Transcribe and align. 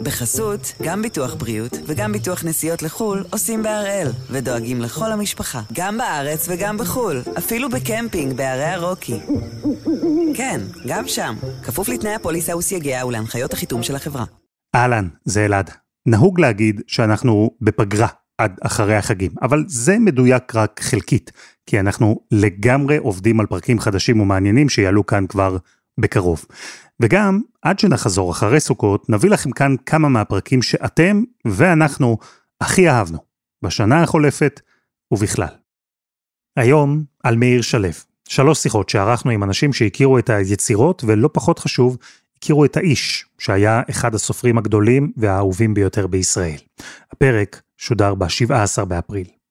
בחסות, 0.00 0.72
גם 0.82 1.02
ביטוח 1.02 1.34
בריאות 1.34 1.72
וגם 1.86 2.12
ביטוח 2.12 2.44
נסיעות 2.44 2.82
לחו"ל 2.82 3.24
עושים 3.30 3.62
בהראל, 3.62 4.08
ודואגים 4.30 4.80
לכל 4.80 5.12
המשפחה, 5.12 5.60
גם 5.72 5.98
בארץ 5.98 6.46
וגם 6.48 6.78
בחו"ל, 6.78 7.22
אפילו 7.38 7.68
בקמפינג 7.70 8.36
בערי 8.36 8.64
הרוקי. 8.64 9.20
כן, 10.34 10.60
גם 10.86 11.08
שם, 11.08 11.34
כפוף 11.64 11.88
לתנאי 11.88 12.14
הפוליסה 12.14 12.56
וסייגיה 12.56 13.06
ולהנחיות 13.06 13.52
החיתום 13.52 13.82
של 13.82 13.96
החברה. 13.96 14.24
אהלן, 14.74 15.08
זה 15.24 15.44
אלעד. 15.44 15.70
נהוג 16.06 16.40
להגיד 16.40 16.80
שאנחנו 16.86 17.50
בפגרה 17.60 18.08
עד 18.38 18.58
אחרי 18.62 18.96
החגים, 18.96 19.30
אבל 19.42 19.64
זה 19.68 19.98
מדויק 19.98 20.54
רק 20.54 20.80
חלקית, 20.82 21.32
כי 21.66 21.80
אנחנו 21.80 22.20
לגמרי 22.30 22.96
עובדים 22.96 23.40
על 23.40 23.46
פרקים 23.46 23.80
חדשים 23.80 24.20
ומעניינים 24.20 24.68
שיעלו 24.68 25.06
כאן 25.06 25.26
כבר 25.26 25.56
בקרוב. 26.00 26.44
וגם, 27.02 27.40
עד 27.62 27.78
שנחזור 27.78 28.30
אחרי 28.30 28.60
סוכות, 28.60 29.10
נביא 29.10 29.30
לכם 29.30 29.50
כאן 29.50 29.74
כמה 29.86 30.08
מהפרקים 30.08 30.62
שאתם 30.62 31.22
ואנחנו 31.44 32.18
הכי 32.60 32.88
אהבנו, 32.88 33.18
בשנה 33.64 34.02
החולפת 34.02 34.60
ובכלל. 35.10 35.48
היום 36.56 37.04
על 37.24 37.36
מאיר 37.36 37.62
שלו, 37.62 37.88
שלוש 38.28 38.58
שיחות 38.58 38.88
שערכנו 38.88 39.30
עם 39.30 39.42
אנשים 39.42 39.72
שהכירו 39.72 40.18
את 40.18 40.30
היצירות, 40.30 41.04
ולא 41.06 41.30
פחות 41.32 41.58
חשוב, 41.58 41.96
הכירו 42.36 42.64
את 42.64 42.76
האיש, 42.76 43.24
שהיה 43.38 43.82
אחד 43.90 44.14
הסופרים 44.14 44.58
הגדולים 44.58 45.12
והאהובים 45.16 45.74
ביותר 45.74 46.06
בישראל. 46.06 46.58
הפרק 47.12 47.62
שודר 47.76 48.14
ב-17 48.14 48.84
באפריל. 48.84 49.41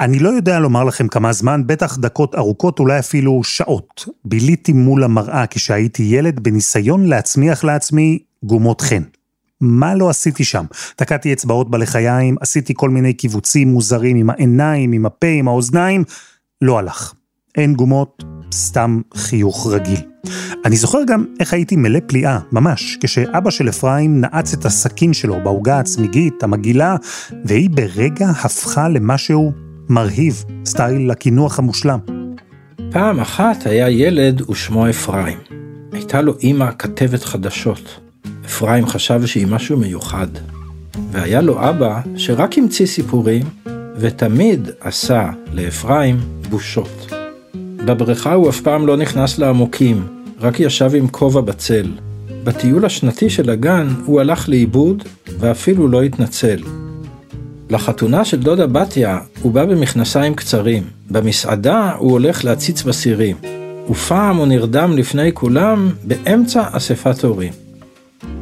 אני 0.00 0.18
לא 0.18 0.28
יודע 0.28 0.58
לומר 0.58 0.84
לכם 0.84 1.08
כמה 1.08 1.32
זמן, 1.32 1.62
בטח 1.66 1.96
דקות 1.98 2.34
ארוכות, 2.34 2.78
אולי 2.78 2.98
אפילו 2.98 3.44
שעות. 3.44 4.08
ביליתי 4.24 4.72
מול 4.72 5.04
המראה 5.04 5.44
כשהייתי 5.50 6.02
ילד 6.02 6.40
בניסיון 6.40 7.06
להצמיח 7.06 7.64
לעצמי 7.64 8.18
גומות 8.42 8.80
חן. 8.80 9.02
מה 9.60 9.94
לא 9.94 10.10
עשיתי 10.10 10.44
שם? 10.44 10.64
תקעתי 10.96 11.32
אצבעות 11.32 11.70
בלחיים, 11.70 12.36
עשיתי 12.40 12.72
כל 12.76 12.90
מיני 12.90 13.12
קיבוצים 13.12 13.68
מוזרים 13.68 14.16
עם 14.16 14.30
העיניים, 14.30 14.92
עם 14.92 15.06
הפה, 15.06 15.26
עם 15.26 15.48
האוזניים, 15.48 16.04
לא 16.62 16.78
הלך. 16.78 17.12
אין 17.56 17.74
גומות, 17.74 18.24
סתם 18.54 19.00
חיוך 19.14 19.66
רגיל. 19.70 20.00
אני 20.64 20.76
זוכר 20.76 20.98
גם 21.06 21.24
איך 21.40 21.52
הייתי 21.52 21.76
מלא 21.76 21.98
פליאה, 22.06 22.38
ממש, 22.52 22.98
כשאבא 23.00 23.50
של 23.50 23.68
אפרים 23.68 24.20
נעץ 24.20 24.54
את 24.54 24.64
הסכין 24.64 25.12
שלו 25.12 25.36
בעוגה 25.44 25.78
הצמיגית, 25.78 26.42
המגעילה, 26.42 26.96
והיא 27.44 27.70
ברגע 27.70 28.28
הפכה 28.28 28.88
למשהו 28.88 29.65
מרהיב, 29.88 30.44
סטייל 30.64 31.10
הקינוח 31.10 31.58
המושלם. 31.58 31.98
פעם 32.90 33.20
אחת 33.20 33.66
היה 33.66 33.90
ילד 33.90 34.50
ושמו 34.50 34.90
אפרים. 34.90 35.38
הייתה 35.92 36.22
לו 36.22 36.34
אימא 36.42 36.70
כתבת 36.78 37.24
חדשות. 37.24 38.00
אפרים 38.46 38.86
חשב 38.86 39.26
שהיא 39.26 39.46
משהו 39.46 39.76
מיוחד. 39.76 40.26
והיה 41.12 41.40
לו 41.40 41.68
אבא 41.70 42.00
שרק 42.16 42.58
המציא 42.58 42.86
סיפורים, 42.86 43.42
ותמיד 43.96 44.70
עשה 44.80 45.30
לאפרים 45.52 46.20
בושות. 46.50 47.12
בבריכה 47.84 48.32
הוא 48.32 48.48
אף 48.48 48.60
פעם 48.60 48.86
לא 48.86 48.96
נכנס 48.96 49.38
לעמוקים, 49.38 50.06
רק 50.40 50.60
ישב 50.60 50.90
עם 50.94 51.08
כובע 51.08 51.40
בצל. 51.40 51.86
בטיול 52.44 52.84
השנתי 52.84 53.30
של 53.30 53.50
הגן 53.50 53.88
הוא 54.04 54.20
הלך 54.20 54.48
לאיבוד 54.48 55.02
ואפילו 55.38 55.88
לא 55.88 56.02
התנצל. 56.02 56.58
לחתונה 57.70 58.24
של 58.24 58.40
דודה 58.40 58.66
בתיה 58.66 59.18
הוא 59.42 59.52
בא 59.52 59.64
במכנסיים 59.64 60.34
קצרים, 60.34 60.82
במסעדה 61.10 61.92
הוא 61.98 62.10
הולך 62.12 62.44
להציץ 62.44 62.82
בסירים, 62.82 63.36
ופעם 63.90 64.36
הוא 64.36 64.46
נרדם 64.46 64.92
לפני 64.96 65.32
כולם 65.32 65.90
באמצע 66.04 66.62
אספת 66.72 67.24
הורים. 67.24 67.52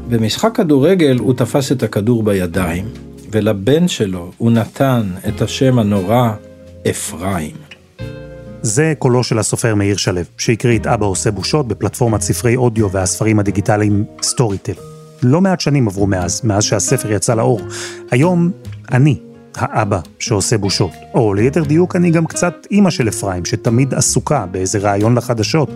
במשחק 0.08 0.50
כדורגל 0.54 1.18
הוא 1.18 1.34
תפס 1.34 1.72
את 1.72 1.82
הכדור 1.82 2.22
בידיים, 2.22 2.84
ולבן 3.30 3.88
שלו 3.88 4.30
הוא 4.38 4.50
נתן 4.50 5.02
את 5.28 5.42
השם 5.42 5.78
הנורא 5.78 6.30
אפרים. 6.90 7.56
זה 8.62 8.92
קולו 8.98 9.24
של 9.24 9.38
הסופר 9.38 9.74
מאיר 9.74 9.96
שלו, 9.96 10.20
שהקריא 10.38 10.78
את 10.78 10.86
אבא 10.86 11.06
עושה 11.06 11.30
בושות 11.30 11.68
בפלטפורמת 11.68 12.20
ספרי 12.20 12.56
אודיו 12.56 12.90
והספרים 12.90 13.38
הדיגיטליים 13.38 14.04
סטוריטל. 14.22 14.72
לא 15.22 15.40
מעט 15.40 15.60
שנים 15.60 15.88
עברו 15.88 16.06
מאז, 16.06 16.40
מאז 16.44 16.64
שהספר 16.64 17.12
יצא 17.12 17.34
לאור. 17.34 17.60
היום 18.10 18.50
אני 18.92 19.18
האבא 19.54 20.00
שעושה 20.18 20.58
בושות. 20.58 20.90
או 21.14 21.34
ליתר 21.34 21.64
דיוק, 21.64 21.96
אני 21.96 22.10
גם 22.10 22.26
קצת 22.26 22.66
אימא 22.70 22.90
של 22.90 23.08
אפרים, 23.08 23.44
שתמיד 23.44 23.94
עסוקה 23.94 24.46
באיזה 24.50 24.78
רעיון 24.78 25.14
לחדשות. 25.14 25.70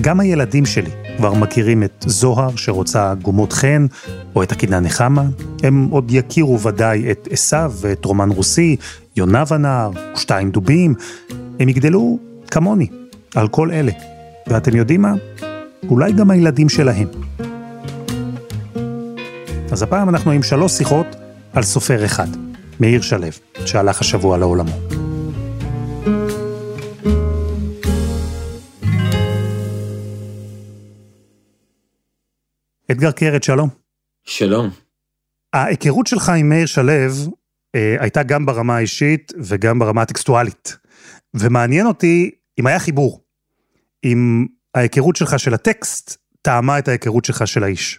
גם 0.00 0.20
הילדים 0.20 0.66
שלי 0.66 0.90
כבר 1.16 1.34
מכירים 1.34 1.82
את 1.82 2.04
זוהר 2.06 2.56
שרוצה 2.56 3.14
גומות 3.22 3.52
חן, 3.52 3.86
או 4.34 4.42
את 4.42 4.52
הקינה 4.52 4.80
נחמה. 4.80 5.24
הם 5.62 5.88
עוד 5.90 6.10
יכירו 6.10 6.60
ודאי 6.60 7.10
את 7.10 7.28
עשיו 7.30 7.72
ואת 7.80 8.04
רומן 8.04 8.30
רוסי, 8.30 8.76
יונה 9.16 9.44
הנער, 9.50 9.90
ושתיים 10.14 10.50
דובים. 10.50 10.94
הם 11.60 11.68
יגדלו 11.68 12.18
כמוני, 12.50 12.86
על 13.34 13.48
כל 13.48 13.70
אלה. 13.70 13.92
ואתם 14.46 14.76
יודעים 14.76 15.02
מה? 15.02 15.14
אולי 15.88 16.12
גם 16.12 16.30
הילדים 16.30 16.68
שלהם. 16.68 17.06
אז 19.70 19.82
הפעם 19.82 20.08
אנחנו 20.08 20.30
עם 20.30 20.42
שלוש 20.42 20.72
שיחות 20.72 21.16
על 21.54 21.62
סופר 21.62 22.04
אחד, 22.04 22.26
מאיר 22.80 23.02
שלו, 23.02 23.26
שהלך 23.66 24.00
השבוע 24.00 24.38
לעולמו. 24.38 24.72
אדגר 32.90 33.12
קרת, 33.12 33.42
שלום. 33.42 33.68
שלום. 34.24 34.70
ההיכרות 35.52 36.06
שלך 36.06 36.28
עם 36.28 36.48
מאיר 36.48 36.66
שלו 36.66 36.92
אה, 37.74 37.96
הייתה 38.00 38.22
גם 38.22 38.46
ברמה 38.46 38.76
האישית 38.76 39.32
וגם 39.38 39.78
ברמה 39.78 40.02
הטקסטואלית. 40.02 40.76
ומעניין 41.34 41.86
אותי 41.86 42.30
אם 42.60 42.66
היה 42.66 42.78
חיבור, 42.78 43.20
אם 44.04 44.46
ההיכרות 44.74 45.16
שלך 45.16 45.38
של 45.38 45.54
הטקסט 45.54 46.16
טעמה 46.42 46.78
את 46.78 46.88
ההיכרות 46.88 47.24
שלך 47.24 47.46
של 47.46 47.64
האיש. 47.64 47.98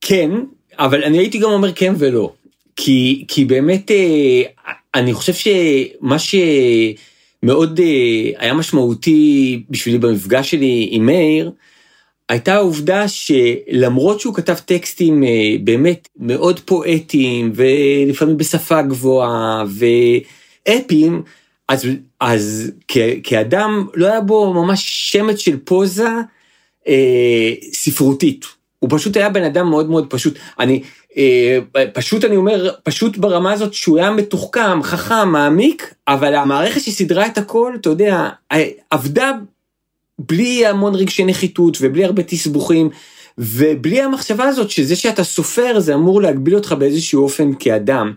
כן, 0.00 0.30
אבל 0.78 1.04
אני 1.04 1.18
הייתי 1.18 1.38
גם 1.38 1.50
אומר 1.50 1.72
כן 1.72 1.94
ולא. 1.98 2.34
כי, 2.80 3.24
כי 3.28 3.44
באמת 3.44 3.90
אה, 3.90 4.42
אני 4.94 5.12
חושב 5.14 5.32
שמה 5.34 6.16
שמאוד 6.18 7.80
אה, 7.80 8.30
היה 8.38 8.54
משמעותי 8.54 9.62
בשבילי 9.70 9.98
במפגש 9.98 10.50
שלי 10.50 10.88
עם 10.90 11.06
מאיר, 11.06 11.50
הייתה 12.28 12.54
העובדה 12.54 13.08
שלמרות 13.08 14.20
שהוא 14.20 14.34
כתב 14.34 14.54
טקסטים 14.54 15.24
אה, 15.24 15.56
באמת 15.64 16.08
מאוד 16.16 16.60
פואטיים 16.60 17.52
ולפעמים 17.54 18.36
בשפה 18.36 18.82
גבוהה 18.82 19.64
ואפיים, 19.68 21.22
אז, 21.68 21.86
אז 22.20 22.72
כ, 22.88 22.98
כאדם 23.24 23.86
לא 23.94 24.06
היה 24.06 24.20
בו 24.20 24.54
ממש 24.54 25.10
שמץ 25.12 25.38
של 25.38 25.56
פוזה 25.64 26.08
אה, 26.88 27.52
ספרותית. 27.72 28.57
הוא 28.78 28.90
פשוט 28.92 29.16
היה 29.16 29.28
בן 29.28 29.44
אדם 29.44 29.70
מאוד 29.70 29.90
מאוד 29.90 30.06
פשוט. 30.10 30.38
אני, 30.58 30.82
אה, 31.16 31.58
פשוט 31.94 32.24
אני 32.24 32.36
אומר, 32.36 32.70
פשוט 32.82 33.16
ברמה 33.16 33.52
הזאת 33.52 33.74
שהוא 33.74 33.98
היה 33.98 34.10
מתוחכם, 34.10 34.82
חכם, 34.82 35.28
מעמיק, 35.28 35.94
אבל 36.08 36.34
המערכת 36.34 36.80
שסידרה 36.80 37.26
את 37.26 37.38
הכל, 37.38 37.72
אתה 37.80 37.88
יודע, 37.88 38.28
אה, 38.52 38.68
עבדה 38.90 39.32
בלי 40.18 40.66
המון 40.66 40.94
רגשי 40.94 41.24
נחיתות 41.24 41.78
ובלי 41.80 42.04
הרבה 42.04 42.22
תסבוכים. 42.22 42.90
ובלי 43.38 44.00
המחשבה 44.02 44.44
הזאת 44.44 44.70
שזה 44.70 44.96
שאתה 44.96 45.24
סופר 45.24 45.80
זה 45.80 45.94
אמור 45.94 46.22
להגביל 46.22 46.54
אותך 46.54 46.72
באיזשהו 46.72 47.22
אופן 47.22 47.50
כאדם. 47.58 48.12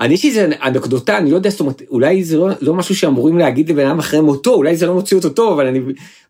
אני 0.00 0.14
יש 0.14 0.22
לי 0.22 0.28
איזה 0.28 0.48
אנקדוטה, 0.62 1.18
אני 1.18 1.30
לא 1.30 1.36
יודע, 1.36 1.50
זאת 1.50 1.60
אומרת, 1.60 1.82
אולי 1.90 2.24
זה 2.24 2.36
לא, 2.36 2.48
לא 2.60 2.74
משהו 2.74 2.96
שאמורים 2.96 3.38
להגיד 3.38 3.70
לבן 3.70 3.86
אדם 3.86 3.98
אחרי 3.98 4.20
מותו, 4.20 4.54
אולי 4.54 4.76
זה 4.76 4.86
לא 4.86 4.94
מוציא 4.94 5.16
אותו 5.16 5.28
טוב, 5.28 5.52
אבל 5.52 5.66
אני 5.66 5.80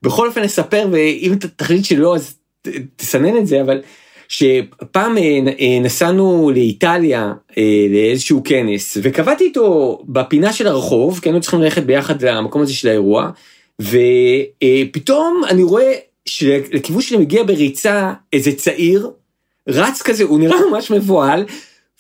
בכל 0.03 0.29
אופן 0.29 0.43
אספר, 0.43 0.89
ואם 0.93 1.35
תחליט 1.57 1.85
שלא, 1.85 2.15
אז 2.17 2.35
תסנן 2.97 3.37
את 3.37 3.47
זה, 3.47 3.61
אבל 3.61 3.81
שפעם 4.29 5.19
אה, 5.19 5.41
אה, 5.61 5.79
נסענו 5.81 6.51
לאיטליה 6.55 7.33
אה, 7.59 7.87
לאיזשהו 7.91 8.43
כנס, 8.45 8.99
וקבעתי 9.03 9.45
איתו 9.45 9.99
בפינה 10.09 10.53
של 10.53 10.67
הרחוב, 10.67 11.21
כי 11.23 11.29
היינו 11.29 11.41
צריכים 11.41 11.61
ללכת 11.61 11.83
ביחד 11.83 12.25
למקום 12.25 12.63
הזה 12.63 12.75
של 12.75 12.89
האירוע, 12.89 13.31
ופתאום 13.81 15.43
אני 15.49 15.63
רואה 15.63 15.93
שלכיוון 16.27 17.03
שלי 17.03 17.17
מגיע 17.17 17.43
בריצה 17.43 18.13
איזה 18.33 18.53
צעיר, 18.53 19.11
רץ 19.69 20.03
כזה, 20.03 20.25
הוא 20.25 20.39
נראה 20.39 20.57
ממש 20.71 20.91
מבוהל, 20.91 21.45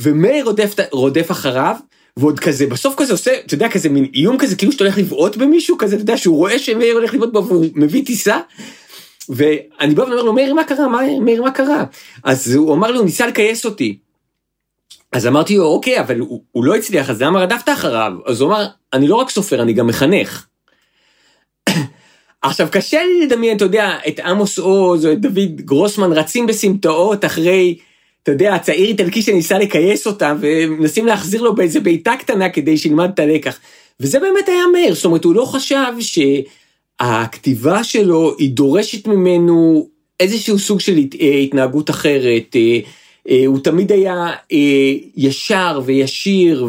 ומאיר 0.02 0.44
רודף, 0.44 0.74
רודף 0.92 1.30
אחריו, 1.30 1.76
ועוד 2.16 2.40
כזה, 2.40 2.66
בסוף 2.66 2.94
כזה 2.96 3.12
עושה, 3.12 3.30
אתה 3.46 3.54
יודע, 3.54 3.69
כזה 3.69 3.88
מין 3.88 4.06
איום 4.14 4.38
כזה, 4.38 4.56
כאילו 4.56 4.72
שאתה 4.72 4.84
הולך 4.84 4.98
לבעוט 4.98 5.36
במישהו, 5.36 5.78
כזה, 5.78 5.94
אתה 5.94 6.02
יודע, 6.02 6.16
שהוא 6.16 6.36
רואה 6.36 6.58
שמאיר 6.58 6.94
הולך 6.94 7.14
לבעוט 7.14 7.32
בו 7.32 7.46
והוא 7.46 7.66
מביא 7.74 8.04
טיסה. 8.04 8.38
ואני 9.28 9.94
בא 9.94 10.02
ואומר 10.02 10.23
לו, 10.23 10.32
מאיר, 10.32 10.55
מה 10.55 10.64
קרה? 10.64 10.87
מאיר, 11.20 11.43
מה 11.43 11.50
קרה? 11.50 11.84
אז 12.25 12.55
הוא 12.55 12.75
אמר 12.75 12.90
לי, 12.90 12.96
הוא 12.99 13.05
ניסה 13.05 13.26
לכייס 13.26 13.64
אותי. 13.64 13.99
אז 15.12 15.26
אמרתי 15.26 15.56
לו, 15.56 15.64
אוקיי, 15.64 16.00
אבל 16.00 16.19
הוא, 16.19 16.43
הוא 16.52 16.64
לא 16.64 16.76
הצליח, 16.76 17.11
אז 17.11 17.23
למה 17.23 17.40
רדפת 17.40 17.69
אחריו? 17.69 18.12
אז 18.26 18.40
הוא 18.40 18.49
אמר, 18.49 18.67
אני 18.93 19.08
לא 19.08 19.14
רק 19.14 19.31
סופר, 19.31 19.62
אני 19.62 19.73
גם 19.73 19.87
מחנך. 19.87 20.46
עכשיו, 22.43 22.69
קשה 22.70 22.99
לי 23.05 23.26
לדמיין, 23.26 23.56
אתה 23.56 23.64
יודע, 23.64 23.99
את 24.08 24.20
עמוס 24.20 24.58
עוז 24.58 25.06
או 25.06 25.12
את 25.12 25.20
דוד 25.20 25.61
גרוסמן 25.61 26.12
רצים 26.12 26.46
בסמטאות 26.46 27.25
אחרי 27.25 27.79
אתה 28.26 28.32
יודע, 28.32 28.58
צעיר 28.58 28.88
איטלקי 28.88 29.22
שניסה 29.22 29.58
לכייס 29.58 30.06
אותם, 30.06 30.37
ומנסים 30.40 31.06
להחזיר 31.06 31.43
לו 31.43 31.55
באיזה 31.55 31.81
בעיטה 31.81 32.14
קטנה 32.19 32.49
כדי 32.49 32.79
שילמד 32.79 33.11
את 33.14 33.19
הלקח. 33.19 33.58
וזה 34.00 34.20
באמת 34.20 34.49
היה 34.49 34.62
מאיר, 34.72 34.94
זאת 34.94 35.05
אומרת, 35.05 35.25
הוא 35.25 35.34
לא 35.34 35.44
חשב 35.44 35.93
שהכתיבה 37.02 37.84
שלו, 37.84 38.37
היא 38.38 38.50
דורשת 38.50 39.06
ממנו 39.06 39.88
איזשהו 40.20 40.58
סוג 40.58 40.81
של 40.81 40.98
אה, 41.20 41.34
התנהגות 41.34 41.90
אחרת. 41.90 42.56
אה, 42.56 42.78
אה, 43.28 43.43
הוא 43.46 43.58
תמיד 43.58 43.93
היה 43.93 44.32
ישר 45.16 45.81
וישיר 45.84 46.69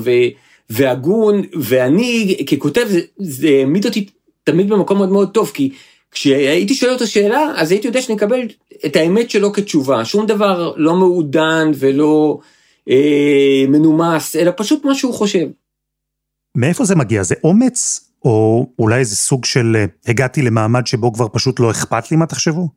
והגון, 0.70 1.42
ואני 1.54 2.38
ככותב, 2.52 2.88
זה 3.18 3.48
העמיד 3.48 3.86
אותי 3.86 4.06
תמיד 4.44 4.70
במקום 4.70 4.98
מאוד 4.98 5.10
מאוד 5.12 5.30
טוב, 5.34 5.52
כי 5.54 5.70
כשהייתי 6.12 6.74
שואל 6.74 6.92
אותו 6.92 7.08
שאלה, 7.08 7.52
אז 7.56 7.72
הייתי 7.72 7.88
יודע 7.88 8.02
שאני 8.02 8.18
אקבל 8.18 8.40
את 8.86 8.96
האמת 8.96 9.30
שלו 9.30 9.54
כתשובה. 9.54 10.06
שום 10.06 10.26
דבר 10.26 10.74
לא 10.78 10.96
מעודן 10.96 11.72
ולא 11.76 12.40
אה, 12.90 13.66
מנומס, 13.68 14.36
אלא 14.36 14.52
פשוט 14.58 14.86
מה 14.86 14.96
שהוא 14.96 15.14
חושב. 15.14 15.48
מאיפה 16.56 16.86
זה 16.86 16.96
מגיע? 16.96 17.24
זה 17.24 17.36
אומץ? 17.44 18.07
או 18.26 18.68
אולי 18.80 19.00
איזה 19.00 19.16
סוג 19.16 19.46
של 19.46 19.76
אה, 19.76 19.86
הגעתי 20.08 20.42
למעמד 20.42 20.88
שבו 20.88 21.14
כבר 21.14 21.28
פשוט 21.34 21.60
לא 21.60 21.72
אכפת 21.72 22.12
לי 22.12 22.18
מה 22.18 22.26
תחשבו? 22.26 22.70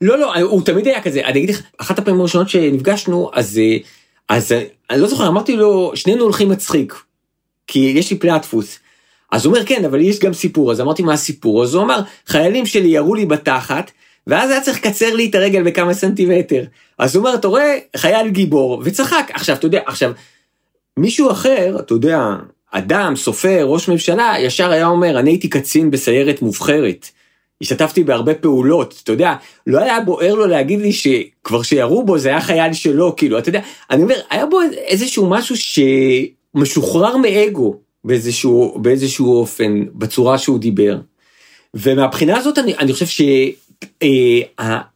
לא, 0.00 0.18
לא, 0.18 0.38
הוא 0.40 0.62
תמיד 0.62 0.86
היה 0.86 1.02
כזה. 1.02 1.20
אני 1.24 1.38
אגיד 1.38 1.50
לך, 1.50 1.62
אחת 1.78 1.98
הפעמים 1.98 2.20
הראשונות 2.20 2.48
שנפגשנו, 2.48 3.30
אז, 3.34 3.58
אה, 3.58 3.76
אז 4.28 4.52
אה, 4.52 4.64
אני 4.90 5.00
לא 5.00 5.08
זוכר, 5.08 5.28
אמרתי 5.28 5.56
לו, 5.56 5.92
שנינו 5.94 6.24
הולכים 6.24 6.48
מצחיק. 6.48 6.94
כי 7.66 7.78
יש 7.78 8.10
לי 8.10 8.18
פלטפוס. 8.18 8.78
אז 9.32 9.46
הוא 9.46 9.54
אומר, 9.54 9.66
כן, 9.66 9.84
אבל 9.84 10.00
יש 10.00 10.18
גם 10.18 10.32
סיפור. 10.32 10.72
אז 10.72 10.80
אמרתי, 10.80 11.02
מה 11.02 11.12
הסיפור? 11.12 11.62
אז 11.62 11.74
הוא 11.74 11.82
אמר, 11.82 12.00
חיילים 12.26 12.66
שלי 12.66 12.88
ירו 12.88 13.14
לי 13.14 13.26
בתחת, 13.26 13.90
ואז 14.26 14.50
היה 14.50 14.60
צריך 14.60 14.78
לקצר 14.78 15.14
לי 15.14 15.26
את 15.30 15.34
הרגל 15.34 15.62
בכמה 15.62 15.94
סנטימטר. 15.94 16.64
אז 16.98 17.16
הוא 17.16 17.24
אומר, 17.24 17.34
אתה 17.34 17.48
רואה, 17.48 17.78
חייל 17.96 18.28
גיבור, 18.28 18.82
וצחק. 18.84 19.30
עכשיו, 19.34 19.56
אתה 19.56 19.66
יודע, 19.66 19.80
עכשיו, 19.86 20.12
מישהו 20.96 21.30
אחר, 21.30 21.76
אתה 21.80 21.94
יודע, 21.94 22.18
אדם, 22.72 23.16
סופר, 23.16 23.64
ראש 23.64 23.88
ממשלה, 23.88 24.34
ישר 24.38 24.70
היה 24.70 24.86
אומר, 24.86 25.18
אני 25.18 25.30
הייתי 25.30 25.48
קצין 25.48 25.90
בסיירת 25.90 26.42
מובחרת. 26.42 27.10
השתתפתי 27.62 28.04
בהרבה 28.04 28.34
פעולות, 28.34 29.00
אתה 29.04 29.12
יודע, 29.12 29.34
לא 29.66 29.78
היה 29.78 30.00
בוער 30.00 30.34
לו 30.34 30.46
להגיד 30.46 30.80
לי 30.80 30.92
שכבר 30.92 31.62
שירו 31.62 32.04
בו 32.04 32.18
זה 32.18 32.28
היה 32.28 32.40
חייל 32.40 32.72
שלו, 32.72 33.16
כאילו, 33.16 33.38
אתה 33.38 33.48
יודע, 33.48 33.60
אני 33.90 34.02
אומר, 34.02 34.14
היה 34.30 34.46
בו 34.46 34.60
איזשהו 34.86 35.30
משהו 35.30 35.56
שמשוחרר 36.56 37.16
מאגו 37.16 37.76
באיזשהו, 38.04 38.78
באיזשהו 38.82 39.34
אופן, 39.34 39.84
בצורה 39.94 40.38
שהוא 40.38 40.58
דיבר. 40.58 40.98
ומהבחינה 41.74 42.36
הזאת 42.36 42.58
אני, 42.58 42.74
אני 42.76 42.92
חושב 42.92 43.06
שהוא 43.06 43.52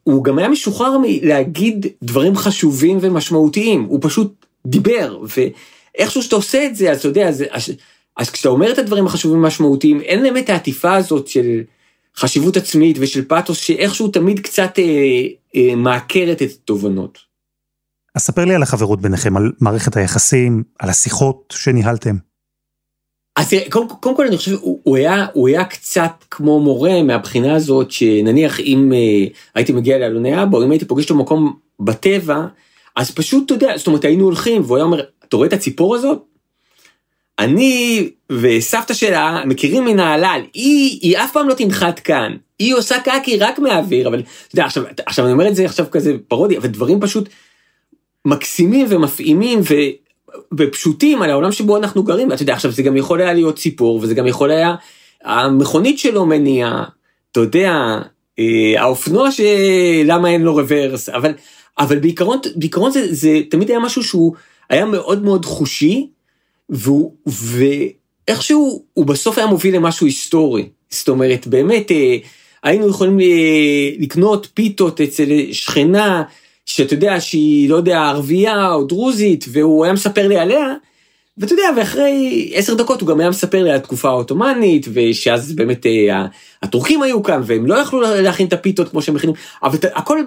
אה, 0.06 0.22
גם 0.22 0.38
היה 0.38 0.48
משוחרר 0.48 0.98
מלהגיד 1.02 1.86
דברים 2.02 2.36
חשובים 2.36 2.98
ומשמעותיים, 3.00 3.84
הוא 3.84 3.98
פשוט 4.02 4.46
דיבר, 4.66 5.18
ואיכשהו 5.98 6.22
שאתה 6.22 6.36
עושה 6.36 6.66
את 6.66 6.76
זה, 6.76 6.90
אז 6.90 6.98
אתה 6.98 7.08
יודע, 7.08 7.28
אז, 7.28 7.44
אז, 7.50 7.72
אז 8.16 8.30
כשאתה 8.30 8.48
אומר 8.48 8.72
את 8.72 8.78
הדברים 8.78 9.06
החשובים 9.06 9.38
ומשמעותיים, 9.38 10.00
אין 10.00 10.36
את 10.36 10.48
העטיפה 10.48 10.94
הזאת 10.94 11.28
של 11.28 11.60
חשיבות 12.16 12.56
עצמית 12.56 12.96
ושל 13.00 13.24
פאתוס, 13.24 13.58
שאיכשהו 13.58 14.08
תמיד 14.08 14.40
קצת 14.40 14.78
אה, 14.78 14.84
אה, 15.56 15.74
מעקרת 15.76 16.42
את 16.42 16.50
התובנות. 16.50 17.18
אז 18.14 18.22
ספר 18.22 18.44
לי 18.44 18.54
על 18.54 18.62
החברות 18.62 19.00
ביניכם, 19.00 19.36
על 19.36 19.52
מערכת 19.60 19.96
היחסים, 19.96 20.62
על 20.78 20.90
השיחות 20.90 21.54
שניהלתם. 21.56 22.16
אז 23.36 23.48
תראה, 23.48 23.70
קודם, 23.70 23.88
קודם 23.88 24.16
כל 24.16 24.26
אני 24.26 24.36
חושב, 24.36 24.52
הוא, 24.52 24.80
הוא, 24.82 24.96
היה, 24.96 25.26
הוא 25.32 25.48
היה 25.48 25.64
קצת 25.64 26.24
כמו 26.30 26.60
מורה 26.60 27.02
מהבחינה 27.02 27.54
הזאת, 27.54 27.90
שנניח 27.90 28.60
אם 28.60 28.92
אה, 28.92 29.26
הייתי 29.54 29.72
מגיע 29.72 29.98
לאלוני 29.98 30.42
אבא, 30.42 30.58
או 30.58 30.64
אם 30.64 30.70
הייתי 30.70 30.84
פוגש 30.84 31.04
אותו 31.04 31.14
במקום 31.14 31.56
בטבע, 31.80 32.46
אז 32.96 33.10
פשוט, 33.10 33.44
אתה 33.46 33.54
יודע, 33.54 33.76
זאת 33.76 33.86
אומרת, 33.86 34.04
היינו 34.04 34.24
הולכים, 34.24 34.62
והוא 34.62 34.76
היה 34.76 34.84
אומר, 34.84 35.02
אתה 35.28 35.36
רואה 35.36 35.48
את 35.48 35.52
הציפור 35.52 35.94
הזאת? 35.94 36.18
אני 37.38 38.08
וסבתא 38.32 38.94
שלה 38.94 39.42
מכירים 39.46 39.84
מנהלל, 39.84 40.40
היא, 40.54 40.98
היא 41.02 41.18
אף 41.18 41.32
פעם 41.32 41.48
לא 41.48 41.54
תנחת 41.54 41.98
כאן, 41.98 42.36
היא 42.58 42.74
עושה 42.74 43.00
קקי 43.00 43.38
רק 43.38 43.58
מהאוויר, 43.58 44.08
אבל 44.08 44.18
אתה 44.18 44.54
יודע, 44.54 44.64
עכשיו, 44.64 44.84
עכשיו 45.06 45.24
אני 45.24 45.32
אומר 45.32 45.48
את 45.48 45.54
זה 45.54 45.64
עכשיו 45.64 45.86
כזה 45.90 46.16
פרודי, 46.28 46.58
אבל 46.58 46.68
דברים 46.68 47.00
פשוט 47.00 47.28
מקסימים 48.24 48.86
ומפעימים, 48.90 49.60
ו... 49.60 49.74
ופשוטים 50.58 51.22
על 51.22 51.30
העולם 51.30 51.52
שבו 51.52 51.76
אנחנו 51.76 52.02
גרים, 52.02 52.30
ואתה 52.30 52.42
יודע, 52.42 52.54
עכשיו 52.54 52.70
זה 52.70 52.82
גם 52.82 52.96
יכול 52.96 53.20
היה 53.20 53.32
להיות 53.32 53.58
סיפור, 53.58 54.00
וזה 54.02 54.14
גם 54.14 54.26
יכול 54.26 54.50
היה, 54.50 54.74
המכונית 55.24 55.98
שלו 55.98 56.26
מניע, 56.26 56.84
אתה 57.32 57.40
יודע, 57.40 57.98
אה, 58.38 58.74
האופנוע 58.82 59.28
שלמה 59.30 60.28
אין 60.30 60.42
לו 60.42 60.54
רוורס, 60.54 61.08
אבל, 61.08 61.32
אבל 61.78 61.98
בעיקרון, 61.98 62.38
בעיקרון 62.56 62.90
זה, 62.90 63.14
זה 63.14 63.40
תמיד 63.50 63.70
היה 63.70 63.78
משהו 63.78 64.02
שהוא 64.02 64.34
היה 64.70 64.84
מאוד 64.84 65.22
מאוד 65.22 65.44
חושי, 65.44 66.06
והוא, 66.68 67.14
ואיכשהו 67.26 68.84
הוא 68.94 69.06
בסוף 69.06 69.38
היה 69.38 69.46
מוביל 69.46 69.76
למשהו 69.76 70.06
היסטורי. 70.06 70.68
זאת 70.90 71.08
אומרת, 71.08 71.46
באמת, 71.46 71.90
אה, 71.90 72.16
היינו 72.62 72.88
יכולים 72.88 73.20
אה, 73.20 73.90
לקנות 73.98 74.48
פיתות 74.54 75.00
אצל 75.00 75.28
שכנה, 75.52 76.22
שאתה 76.66 76.94
יודע 76.94 77.20
שהיא, 77.20 77.70
לא 77.70 77.76
יודע, 77.76 77.98
ערבייה 78.00 78.72
או 78.72 78.84
דרוזית, 78.84 79.44
והוא 79.48 79.84
היה 79.84 79.92
מספר 79.92 80.28
לי 80.28 80.36
עליה, 80.38 80.74
ואתה 81.40 81.52
יודע, 81.52 81.64
ואחרי 81.76 82.50
עשר 82.54 82.74
דקות 82.74 83.00
הוא 83.00 83.08
גם 83.08 83.20
היה 83.20 83.30
מספר 83.30 83.62
לי 83.62 83.70
על 83.70 83.76
התקופה 83.76 84.08
העות'מאנית, 84.08 84.86
ושאז 84.92 85.52
באמת 85.52 85.86
אה, 85.86 86.26
הטורקים 86.62 87.02
היו 87.02 87.22
כאן, 87.22 87.42
והם 87.44 87.66
לא 87.66 87.74
יכלו 87.74 88.00
להכין 88.00 88.46
את 88.46 88.52
הפיתות 88.52 88.88
כמו 88.88 89.02
שהם 89.02 89.14
מכינים, 89.14 89.36
אבל 89.62 89.78
הכל 89.94 90.18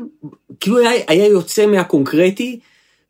כאילו 0.60 0.77
היה, 0.77 0.92
היה 1.07 1.27
יוצא 1.27 1.65
מהקונקרטי, 1.65 2.60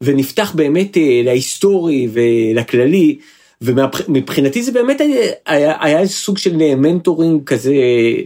ונפתח 0.02 0.52
באמת 0.56 0.98
אה, 0.98 1.22
להיסטורי 1.24 2.08
ולכללי, 2.14 3.18
ומבחינתי 3.62 4.64
זה 4.64 4.72
באמת 4.72 5.02
היה, 5.02 5.32
היה, 5.46 5.76
היה 5.80 6.08
סוג 6.08 6.38
של 6.38 6.76
מנטורינג 6.76 7.44
כזה 7.44 7.74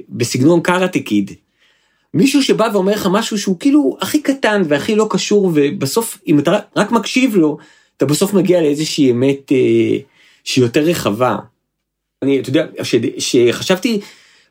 בסגנון 0.09 0.61
קראטה 0.61 0.99
קיד. 0.99 1.31
מישהו 2.13 2.43
שבא 2.43 2.69
ואומר 2.73 2.91
לך 2.91 3.07
משהו 3.11 3.37
שהוא 3.37 3.59
כאילו 3.59 3.97
הכי 4.01 4.21
קטן 4.21 4.61
והכי 4.67 4.95
לא 4.95 5.07
קשור, 5.09 5.51
ובסוף, 5.53 6.17
אם 6.27 6.39
אתה 6.39 6.59
רק 6.75 6.91
מקשיב 6.91 7.35
לו, 7.35 7.57
אתה 7.97 8.05
בסוף 8.05 8.33
מגיע 8.33 8.61
לאיזושהי 8.61 9.11
אמת 9.11 9.51
אה, 9.51 9.97
שהיא 10.43 10.63
יותר 10.63 10.81
רחבה. 10.81 11.35
אני, 12.21 12.39
אתה 12.39 12.49
יודע, 12.49 12.65
שחשבתי, 13.17 13.99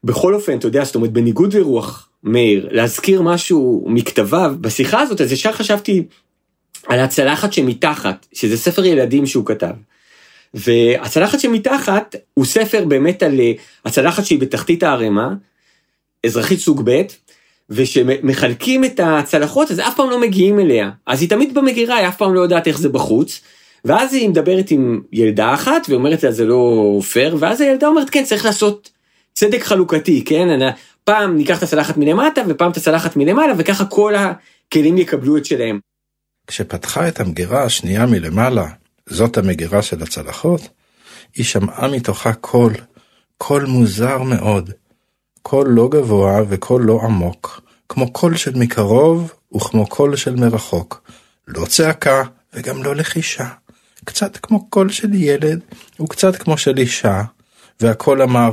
בכל 0.05 0.35
אופן, 0.35 0.59
אתה 0.59 0.67
יודע, 0.67 0.85
זאת 0.85 0.95
אומרת, 0.95 1.13
בניגוד 1.13 1.55
לרוח 1.55 2.09
מאיר, 2.25 2.69
להזכיר 2.71 3.23
משהו 3.23 3.85
מכתביו, 3.89 4.55
בשיחה 4.61 5.01
הזאת, 5.01 5.21
אז 5.21 5.33
ישר 5.33 5.53
חשבתי 5.53 6.03
על 6.87 7.01
הצלחת 7.01 7.53
שמתחת, 7.53 8.27
שזה 8.33 8.57
ספר 8.57 8.85
ילדים 8.85 9.27
שהוא 9.27 9.47
כתב. 9.47 9.75
והצלחת 10.55 11.41
שמתחת 11.41 12.17
הוא 12.35 12.45
ספר 12.45 12.85
באמת 12.85 13.23
על 13.23 13.41
אה, 13.41 13.53
הצלחת 13.85 14.25
שהיא 14.25 14.39
בתחתית 14.41 14.83
הערימה, 14.83 15.35
אזרחית 16.27 16.61
סוג 16.61 16.83
ב', 16.85 17.03
ושמחלקים 17.71 18.85
את 18.85 19.01
הצלחות 19.05 19.71
אז 19.71 19.81
אף 19.81 19.97
פעם 19.97 20.11
לא 20.11 20.21
מגיעים 20.21 20.61
אליה. 20.61 20.91
אז 21.07 21.21
היא 21.21 21.31
תמיד 21.31 21.55
במגירה, 21.55 21.97
היא 21.97 22.09
אף 22.09 22.17
פעם 22.17 22.35
לא 22.35 22.41
יודעת 22.41 22.67
איך 22.67 22.79
זה 22.79 22.89
בחוץ. 22.89 23.41
ואז 23.85 24.15
היא 24.15 24.29
מדברת 24.29 24.71
עם 24.71 25.01
ילדה 25.13 25.55
אחת 25.55 25.87
ואומרת 25.89 26.23
לה 26.23 26.33
זה 26.33 26.45
לא 26.45 26.99
פייר, 27.13 27.37
ואז 27.41 27.61
הילדה 27.61 27.87
אומרת 27.87 28.11
כן 28.11 28.25
צריך 28.25 28.45
לעשות 28.45 28.91
צדק 29.33 29.63
חלוקתי, 29.63 30.25
כן? 30.25 30.49
אני, 30.49 30.65
פעם 31.05 31.37
ניקח 31.37 31.59
את 31.59 31.63
הצלחת 31.63 31.97
מלמטה 31.97 32.43
ופעם 32.49 32.71
את 32.71 32.77
הצלחת 32.77 33.17
מלמעלה 33.17 33.53
וככה 33.59 33.85
כל 33.85 34.15
הכלים 34.15 34.99
יקבלו 34.99 35.37
את 35.37 35.45
שלהם. 35.45 35.81
כשפתחה 36.47 37.09
את 37.09 37.21
המגירה 37.21 37.65
השנייה 37.65 38.07
מלמעלה, 38.07 38.67
זאת 39.07 39.39
המגירה 39.39 39.83
של 39.83 40.03
הצלחות, 40.03 40.69
היא 41.35 41.45
שמעה 41.45 41.89
מתוכה 41.89 42.33
קול, 42.33 42.73
קול 43.39 43.65
מוזר 43.67 44.23
מאוד. 44.23 44.71
קול 45.49 45.67
לא 45.69 45.89
גבוה 45.89 46.43
וקול 46.49 46.83
לא 46.83 47.01
עמוק, 47.03 47.61
כמו 47.89 48.13
קול 48.13 48.37
של 48.37 48.51
מקרוב 48.55 49.33
וכמו 49.57 49.87
קול 49.87 50.17
של 50.17 50.35
מרחוק. 50.35 51.11
לא 51.49 51.67
צעקה 51.67 52.23
וגם 52.55 52.83
לא 52.83 52.97
לחישה. 52.97 53.49
קצת 54.05 54.37
כמו 54.37 54.71
קול 54.71 54.91
של 54.91 55.15
ילד 55.15 55.61
וקצת 56.01 56.37
כמו 56.37 56.59
של 56.59 56.79
אישה, 56.79 57.23
והקול 57.81 58.23
אמר, 58.23 58.53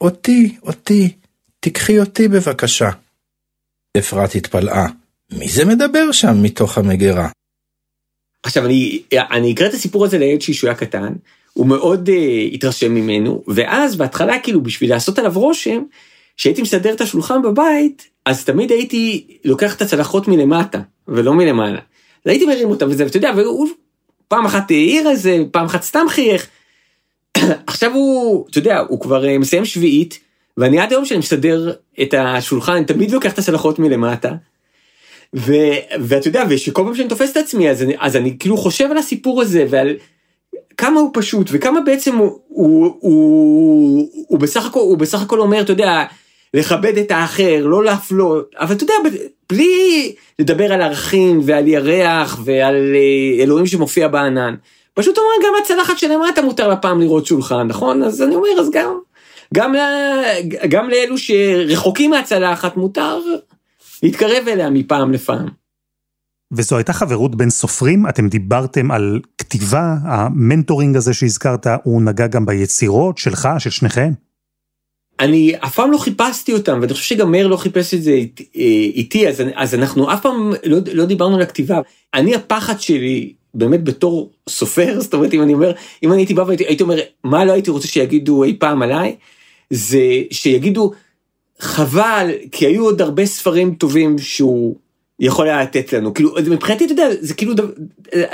אותי, 0.00 0.56
אותי, 0.62 1.12
תיקחי 1.60 2.00
אותי 2.00 2.28
בבקשה. 2.28 2.90
אפרת 3.98 4.34
התפלאה, 4.34 4.86
מי 5.32 5.48
זה 5.48 5.64
מדבר 5.64 6.12
שם 6.12 6.42
מתוך 6.42 6.78
המגירה? 6.78 7.28
עכשיו 8.42 8.66
אני, 8.66 9.02
אני 9.12 9.52
אקרא 9.52 9.66
את 9.66 9.74
הסיפור 9.74 10.04
הזה 10.04 10.18
לילד 10.18 10.40
שהוא 10.40 10.68
היה 10.68 10.78
קטן, 10.78 11.12
הוא 11.52 11.66
מאוד 11.66 12.08
uh, 12.08 12.54
התרשם 12.54 12.94
ממנו, 12.94 13.42
ואז 13.48 13.96
בהתחלה 13.96 14.38
כאילו 14.42 14.62
בשביל 14.62 14.90
לעשות 14.90 15.18
עליו 15.18 15.32
רושם, 15.34 15.82
כשהייתי 16.36 16.62
מסדר 16.62 16.92
את 16.92 17.00
השולחן 17.00 17.42
בבית, 17.42 18.10
אז 18.24 18.44
תמיד 18.44 18.70
הייתי 18.70 19.26
לוקח 19.44 19.74
את 19.74 19.82
הצלחות 19.82 20.28
מלמטה, 20.28 20.80
ולא 21.08 21.34
מלמעלה. 21.34 21.78
אז 22.24 22.30
הייתי 22.30 22.46
מרים 22.46 22.70
אותם 22.70 22.86
וזה, 22.90 23.04
ואתה 23.04 23.16
יודע, 23.16 23.32
והוא 23.36 23.68
פעם 24.28 24.46
אחת 24.46 24.70
העיר 24.70 25.08
איזה, 25.08 25.38
פעם 25.50 25.66
אחת 25.66 25.82
סתם 25.82 26.06
חייך. 26.08 26.46
עכשיו 27.66 27.94
הוא, 27.94 28.46
אתה 28.50 28.58
יודע, 28.58 28.78
הוא 28.78 29.00
כבר 29.00 29.28
אה, 29.28 29.38
מסיים 29.38 29.64
שביעית, 29.64 30.18
ואני 30.56 30.78
עד 30.78 30.92
היום 30.92 31.04
שאני 31.04 31.18
מסדר 31.18 31.72
את 32.02 32.14
השולחן, 32.18 32.72
אני 32.72 32.84
תמיד 32.84 33.10
לוקח 33.10 33.32
את 33.32 33.38
הצלחות 33.38 33.78
מלמטה. 33.78 34.32
ואתה 35.32 36.28
יודע, 36.28 36.44
ושכל 36.48 36.82
פעם 36.84 36.94
שאני 36.94 37.08
תופס 37.08 37.30
את 37.30 37.36
עצמי, 37.36 37.70
אז 37.70 37.82
אני, 37.82 37.94
אז 37.98 38.16
אני 38.16 38.38
כאילו 38.38 38.56
חושב 38.56 38.90
על 38.90 38.98
הסיפור 38.98 39.42
הזה 39.42 39.66
ועל 39.70 39.96
כמה 40.76 41.00
הוא 41.00 41.10
פשוט 41.14 41.48
וכמה 41.52 41.80
בעצם 41.80 42.16
הוא, 42.16 42.38
הוא, 42.48 42.96
הוא, 43.00 44.08
הוא, 44.28 44.38
בסך 44.38 44.66
הכל, 44.66 44.80
הוא 44.80 44.98
בסך 44.98 45.22
הכל 45.22 45.40
אומר, 45.40 45.60
אתה 45.60 45.72
יודע, 45.72 46.04
לכבד 46.54 46.98
את 46.98 47.10
האחר, 47.10 47.64
לא 47.64 47.84
להפלות, 47.84 48.54
אבל 48.58 48.74
אתה 48.74 48.84
יודע, 48.84 48.94
בלי 49.52 50.14
לדבר 50.38 50.72
על 50.72 50.82
ערכים 50.82 51.40
ועל 51.44 51.68
ירח 51.68 52.40
ועל 52.44 52.94
אה, 52.94 53.42
אלוהים 53.42 53.66
שמופיע 53.66 54.08
בענן. 54.08 54.54
פשוט 54.94 55.18
אומר 55.18 55.46
גם 55.46 55.52
הצלחת 55.62 55.98
שלמטה 55.98 56.42
מותר 56.42 56.68
לה 56.68 56.76
פעם 56.76 57.00
לראות 57.00 57.26
שולחן, 57.26 57.66
נכון? 57.66 58.02
אז 58.02 58.22
אני 58.22 58.34
אומר, 58.34 58.48
אז 58.60 58.70
גם, 58.70 58.98
גם, 59.54 59.74
גם 60.68 60.90
לאלו 60.90 61.18
שרחוקים 61.18 62.10
מהצלחת 62.10 62.76
מותר 62.76 63.18
להתקרב 64.02 64.48
אליה 64.48 64.70
מפעם 64.70 65.12
לפעם. 65.12 65.48
וזו 66.52 66.76
הייתה 66.76 66.92
חברות 66.92 67.34
בין 67.34 67.50
סופרים? 67.50 68.08
אתם 68.08 68.28
דיברתם 68.28 68.90
על 68.90 69.20
כתיבה, 69.38 69.96
המנטורינג 70.02 70.96
הזה 70.96 71.14
שהזכרת, 71.14 71.66
הוא 71.82 72.02
נגע 72.02 72.26
גם 72.26 72.46
ביצירות 72.46 73.18
שלך, 73.18 73.48
של 73.58 73.70
שניכם? 73.70 74.12
אני 75.20 75.52
אף 75.56 75.74
פעם 75.74 75.92
לא 75.92 75.98
חיפשתי 75.98 76.52
אותם, 76.52 76.78
ואני 76.82 76.92
חושב 76.92 77.04
שגם 77.04 77.30
מאיר 77.30 77.46
לא 77.46 77.56
חיפש 77.56 77.94
את 77.94 78.02
זה 78.02 78.20
אה, 78.56 78.62
איתי, 78.94 79.28
אז, 79.28 79.42
אז 79.54 79.74
אנחנו 79.74 80.12
אף 80.12 80.22
פעם 80.22 80.52
לא, 80.64 80.78
לא 80.92 81.04
דיברנו 81.04 81.36
על 81.36 81.42
הכתיבה. 81.42 81.80
אני, 82.14 82.34
הפחד 82.34 82.80
שלי, 82.80 83.32
באמת 83.54 83.84
בתור 83.84 84.30
סופר, 84.48 84.96
זאת 85.00 85.14
אומרת, 85.14 85.34
אם 85.34 85.42
אני 85.42 85.54
אומר, 85.54 85.72
אם 86.02 86.12
אני 86.12 86.20
הייתי 86.20 86.34
בא 86.34 86.42
והייתי 86.42 86.82
אומר, 86.82 86.96
מה 87.24 87.44
לא 87.44 87.52
הייתי 87.52 87.70
רוצה 87.70 87.88
שיגידו 87.88 88.44
אי 88.44 88.56
פעם 88.58 88.82
עליי, 88.82 89.16
זה 89.70 90.02
שיגידו, 90.30 90.92
חבל, 91.58 92.30
כי 92.52 92.66
היו 92.66 92.84
עוד 92.84 93.02
הרבה 93.02 93.26
ספרים 93.26 93.74
טובים 93.74 94.18
שהוא 94.18 94.76
יכול 95.20 95.46
היה 95.46 95.62
לתת 95.62 95.92
לנו. 95.92 96.14
כאילו, 96.14 96.34
מבחינתי, 96.50 96.84
אתה 96.84 96.92
יודע, 96.92 97.08
זה 97.20 97.34
כאילו, 97.34 97.54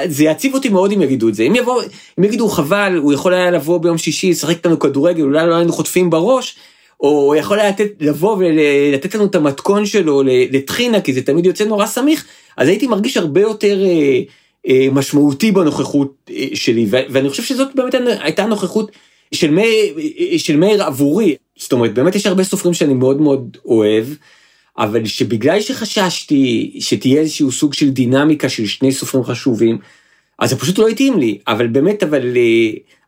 זה 0.05 0.25
יעציב 0.25 0.55
אותי 0.55 0.69
מאוד 0.69 0.93
אם 0.93 1.03
יגידו 1.03 1.29
את 1.29 1.35
זה. 1.35 1.43
אם 1.43 1.55
יבוא, 1.57 1.83
אם 2.19 2.25
יגידו, 2.25 2.49
חבל, 2.49 2.97
הוא 2.97 3.13
יכול 3.13 3.35
היה 3.35 3.51
לבוא 3.51 3.79
ביום 3.79 3.99
שישי, 3.99 4.31
לשחק 4.31 4.57
איתנו 4.57 4.79
כדורגל, 4.79 5.23
אולי 5.23 5.47
לא 5.47 5.55
היינו 5.55 5.73
חוטפים 5.73 6.11
בראש, 6.11 6.57
או 7.01 7.09
הוא 7.09 7.35
יכול 7.35 7.61
היה 7.61 7.69
לתת, 7.69 7.89
לבוא 8.01 8.37
ולתת 8.37 9.15
לנו 9.15 9.25
את 9.25 9.35
המתכון 9.35 9.87
שלו 9.87 10.23
לטחינה, 10.27 11.01
כי 11.01 11.13
זה 11.13 11.23
תמיד 11.23 11.47
יוצא 11.47 11.65
נורא 11.65 11.87
סמיך, 11.87 12.25
אז 12.57 12.69
הייתי 12.69 12.87
מרגיש 12.87 13.17
הרבה 13.17 13.41
יותר 13.41 13.85
אה, 13.85 14.21
אה, 14.69 14.87
משמעותי 14.93 15.53
בנוכחות 15.53 16.31
אה, 16.31 16.47
שלי, 16.55 16.87
ואני 16.91 17.29
חושב 17.29 17.43
שזאת 17.43 17.69
באמת 17.75 17.95
הייתה 18.21 18.47
נוכחות 18.47 18.93
של 19.35 19.51
מאיר, 19.51 19.99
של 20.37 20.57
מאיר 20.57 20.83
עבורי. 20.83 21.35
זאת 21.57 21.73
אומרת, 21.73 21.95
באמת 21.95 22.15
יש 22.15 22.27
הרבה 22.27 22.45
סופרים 22.45 22.75
שאני 22.75 22.95
מאוד 22.95 23.21
מאוד 23.21 23.57
אוהב, 23.65 24.05
אבל 24.79 25.05
שבגלל 25.05 25.61
שחששתי 25.61 26.73
שתהיה 26.81 27.21
איזשהו 27.21 27.53
סוג 27.53 27.75
של 27.75 27.91
דינמיקה 27.91 28.49
של 28.49 28.67
שני 28.67 28.93
סופרים 28.93 29.25
חשובים, 29.25 29.79
אז 30.39 30.51
זה 30.51 30.57
פשוט 30.57 30.79
לא 30.79 30.89
התאים 30.89 31.19
לי, 31.19 31.39
אבל 31.49 31.67
באמת, 31.67 32.03
אבל... 32.03 32.37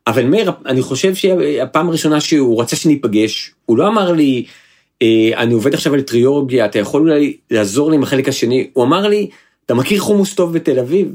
אבל 0.06 0.26
מאיר, 0.26 0.52
אני 0.66 0.82
חושב 0.82 1.14
שהפעם 1.14 1.88
הראשונה 1.88 2.20
שהוא 2.20 2.62
רצה 2.62 2.76
שניפגש, 2.76 3.50
הוא 3.66 3.78
לא 3.78 3.88
אמר 3.88 4.12
לי, 4.12 4.44
אה, 5.02 5.30
אני 5.36 5.54
עובד 5.54 5.74
עכשיו 5.74 5.94
על 5.94 6.00
טריורגיה, 6.00 6.64
אתה 6.64 6.78
יכול 6.78 7.02
אולי 7.02 7.36
לעזור 7.50 7.90
לי 7.90 7.96
עם 7.96 8.02
החלק 8.02 8.28
השני, 8.28 8.70
הוא 8.72 8.84
אמר 8.84 9.08
לי, 9.08 9.28
אתה 9.66 9.74
מכיר 9.74 10.00
חומוס 10.00 10.34
טוב 10.34 10.52
בתל 10.52 10.78
אביב? 10.78 11.14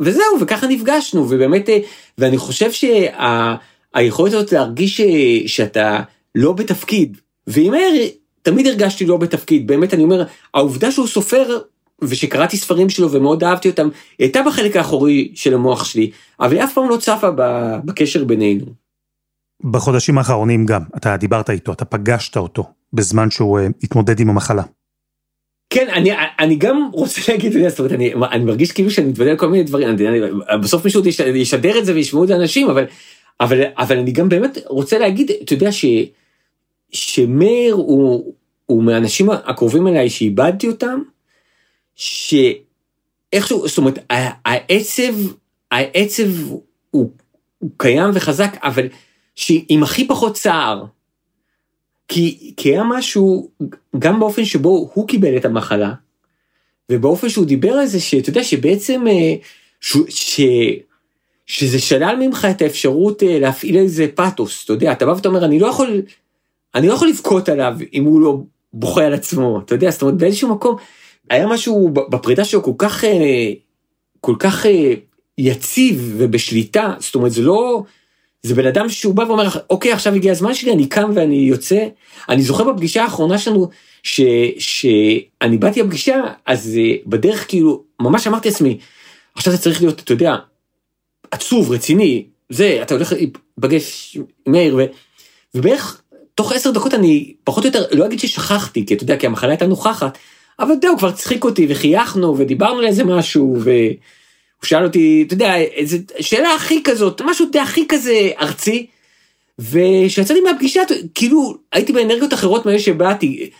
וזהו, 0.00 0.40
וככה 0.40 0.66
נפגשנו, 0.66 1.26
ובאמת, 1.30 1.68
אה, 1.68 1.78
ואני 2.18 2.38
חושב 2.38 2.70
שהיכולת 2.72 4.32
הזאת 4.32 4.52
להרגיש 4.52 4.96
ש, 4.96 5.00
אה, 5.00 5.40
שאתה 5.46 6.00
לא 6.34 6.52
בתפקיד, 6.52 7.16
ועם 7.46 7.70
מאיר, 7.70 8.10
תמיד 8.42 8.66
הרגשתי 8.66 9.06
לא 9.06 9.16
בתפקיד, 9.16 9.66
באמת, 9.66 9.94
אני 9.94 10.02
אומר, 10.02 10.24
העובדה 10.54 10.90
שהוא 10.90 11.06
סופר 11.06 11.58
ושקראתי 12.02 12.56
ספרים 12.56 12.88
שלו 12.88 13.12
ומאוד 13.12 13.44
אהבתי 13.44 13.70
אותם, 13.70 13.88
הייתה 14.18 14.42
בחלק 14.46 14.76
האחורי 14.76 15.32
של 15.34 15.54
המוח 15.54 15.84
שלי, 15.84 16.10
אבל 16.40 16.52
היא 16.52 16.64
אף 16.64 16.74
פעם 16.74 16.88
לא 16.88 16.96
צפה 16.96 17.30
בקשר 17.84 18.24
בינינו. 18.24 18.66
בחודשים 19.70 20.18
האחרונים 20.18 20.66
גם, 20.66 20.82
אתה 20.96 21.16
דיברת 21.16 21.50
איתו, 21.50 21.72
אתה 21.72 21.84
פגשת 21.84 22.36
אותו 22.36 22.64
בזמן 22.92 23.30
שהוא 23.30 23.60
uh, 23.60 23.62
התמודד 23.82 24.20
עם 24.20 24.30
המחלה. 24.30 24.62
כן, 25.70 25.88
אני, 25.92 26.10
אני 26.40 26.56
גם 26.56 26.90
רוצה 26.92 27.20
להגיד, 27.28 27.68
זאת 27.68 27.78
אומרת, 27.78 27.92
אני, 27.92 28.14
אני 28.14 28.44
מרגיש 28.44 28.72
כאילו 28.72 28.90
שאני 28.90 29.08
מתוודע 29.08 29.30
על 29.30 29.36
כל 29.36 29.48
מיני 29.48 29.64
דברים, 29.64 29.88
אני, 29.88 30.08
אני, 30.08 30.18
בסוף 30.62 30.84
מישהו 30.84 31.02
ישדר 31.34 31.78
את 31.78 31.84
זה 31.84 31.94
וישמעו 31.94 32.22
את 32.22 32.28
זה 32.28 32.36
אנשים, 32.36 32.70
אבל, 32.70 32.84
אבל, 33.40 33.62
אבל 33.78 33.98
אני 33.98 34.12
גם 34.12 34.28
באמת 34.28 34.58
רוצה 34.66 34.98
להגיד, 34.98 35.30
אתה 35.44 35.52
יודע 35.52 35.72
ש, 35.72 35.84
שמאיר 36.92 37.74
הוא, 37.74 38.34
הוא 38.66 38.82
מהאנשים 38.82 39.30
הקרובים 39.30 39.88
אליי 39.88 40.10
שאיבדתי 40.10 40.68
אותם, 40.68 41.02
שאיכשהו, 41.94 43.68
זאת 43.68 43.78
אומרת, 43.78 43.98
העצב, 44.44 45.14
העצב 45.70 46.28
הוא, 46.90 47.10
הוא 47.60 47.70
קיים 47.76 48.10
וחזק, 48.14 48.56
אבל 48.62 48.88
שעם 49.34 49.82
הכי 49.82 50.08
פחות 50.08 50.34
צער. 50.34 50.84
כי, 52.08 52.52
כי 52.56 52.68
היה 52.68 52.84
משהו, 52.84 53.50
גם 53.98 54.20
באופן 54.20 54.44
שבו 54.44 54.90
הוא 54.94 55.08
קיבל 55.08 55.36
את 55.36 55.44
המחלה, 55.44 55.92
ובאופן 56.90 57.28
שהוא 57.28 57.46
דיבר 57.46 57.72
על 57.72 57.86
זה, 57.86 58.00
שאתה 58.00 58.30
יודע 58.30 58.44
שבעצם, 58.44 59.04
אה, 59.08 59.34
ש, 59.80 59.96
ש, 60.08 60.40
שזה 61.46 61.78
שלל 61.78 62.16
ממך 62.20 62.46
את 62.50 62.62
האפשרות 62.62 63.22
אה, 63.22 63.38
להפעיל 63.38 63.76
איזה 63.76 64.06
פאתוס, 64.14 64.64
אתה 64.64 64.72
יודע, 64.72 64.92
אתה 64.92 65.06
בא 65.06 65.10
ואתה 65.10 65.28
אומר, 65.28 65.44
אני 65.44 65.58
לא 65.58 65.66
יכול, 65.66 66.02
אני 66.74 66.88
לא 66.88 66.94
יכול 66.94 67.08
לבכות 67.08 67.48
עליו 67.48 67.76
אם 67.92 68.04
הוא 68.04 68.20
לא 68.20 68.38
בוכה 68.72 69.04
על 69.04 69.14
עצמו, 69.14 69.60
אתה 69.64 69.74
יודע, 69.74 69.90
זאת 69.90 70.02
אומרת, 70.02 70.16
באיזשהו 70.16 70.48
מקום, 70.48 70.76
היה 71.30 71.46
משהו 71.46 71.88
בפרידה 71.88 72.44
שלו 72.44 72.62
כל 72.62 72.72
כך, 72.78 73.04
אה, 73.04 73.52
כל 74.20 74.34
כך 74.38 74.66
אה, 74.66 74.94
יציב 75.38 76.14
ובשליטה, 76.16 76.94
זאת 76.98 77.14
אומרת 77.14 77.32
זה 77.32 77.42
לא, 77.42 77.82
זה 78.42 78.54
בן 78.54 78.66
אדם 78.66 78.88
שהוא 78.88 79.14
בא 79.14 79.22
ואומר 79.22 79.48
אוקיי 79.70 79.92
עכשיו 79.92 80.14
הגיע 80.14 80.32
הזמן 80.32 80.54
שלי 80.54 80.72
אני 80.72 80.86
קם 80.86 81.10
ואני 81.14 81.36
יוצא. 81.36 81.86
אני 82.28 82.42
זוכר 82.42 82.72
בפגישה 82.72 83.02
האחרונה 83.02 83.38
שלנו 83.38 83.68
שאני 84.02 85.58
באתי 85.58 85.82
לפגישה 85.82 86.22
אז 86.46 86.78
אה, 86.78 86.94
בדרך 87.06 87.48
כאילו 87.48 87.84
ממש 88.00 88.26
אמרתי 88.26 88.48
לעצמי 88.48 88.78
עכשיו 89.34 89.52
זה 89.52 89.58
צריך 89.58 89.82
להיות 89.82 90.00
אתה 90.00 90.12
יודע 90.12 90.36
עצוב 91.30 91.72
רציני 91.72 92.26
זה 92.48 92.78
אתה 92.82 92.94
הולך 92.94 93.12
להיפגש 93.12 94.16
עם 94.46 94.52
מאיר 94.52 94.78
ובערך 95.54 96.01
תוך 96.34 96.52
עשר 96.52 96.70
דקות 96.70 96.94
אני 96.94 97.34
פחות 97.44 97.64
או 97.64 97.68
יותר 97.68 97.84
לא 97.92 98.06
אגיד 98.06 98.20
ששכחתי 98.20 98.86
כי 98.86 98.94
אתה 98.94 99.02
יודע 99.02 99.16
כי 99.16 99.26
המחלה 99.26 99.50
הייתה 99.50 99.66
נוכחת 99.66 100.18
אבל 100.58 100.74
זהו, 100.82 100.98
כבר 100.98 101.12
צחיק 101.12 101.44
אותי 101.44 101.66
וחייכנו 101.68 102.38
ודיברנו 102.38 102.78
על 102.78 102.86
איזה 102.86 103.04
משהו 103.04 103.56
והוא 103.60 104.64
שאל 104.64 104.84
אותי, 104.84 105.24
אתה 105.26 105.34
יודע, 105.34 105.56
איזה 105.56 105.98
שאלה 106.20 106.54
הכי 106.54 106.82
כזאת, 106.82 107.22
משהו 107.24 107.46
די 107.52 107.58
הכי 107.58 107.84
כזה 107.88 108.30
ארצי. 108.40 108.86
וכשיצאתי 109.58 110.40
מהפגישה, 110.40 110.80
כאילו 111.14 111.54
הייתי 111.72 111.92
באנרגיות 111.92 112.34
אחרות 112.34 112.66
מאלה 112.66 112.78
שבאתי. 112.78 113.50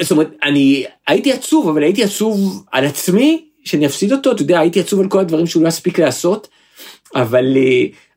זאת 0.00 0.10
אומרת, 0.10 0.30
אני 0.42 0.84
הייתי 1.06 1.32
עצוב, 1.32 1.68
אבל 1.68 1.82
הייתי 1.82 2.04
עצוב 2.04 2.64
על 2.72 2.84
עצמי, 2.84 3.44
שאני 3.64 3.86
אפסיד 3.86 4.12
אותו, 4.12 4.32
אתה 4.32 4.42
יודע, 4.42 4.60
הייתי 4.60 4.80
עצוב 4.80 5.00
על 5.00 5.08
כל 5.08 5.18
הדברים 5.18 5.46
שהוא 5.46 5.62
לא 5.62 5.68
הספיק 5.68 5.98
לעשות, 5.98 6.48
אבל, 7.14 7.56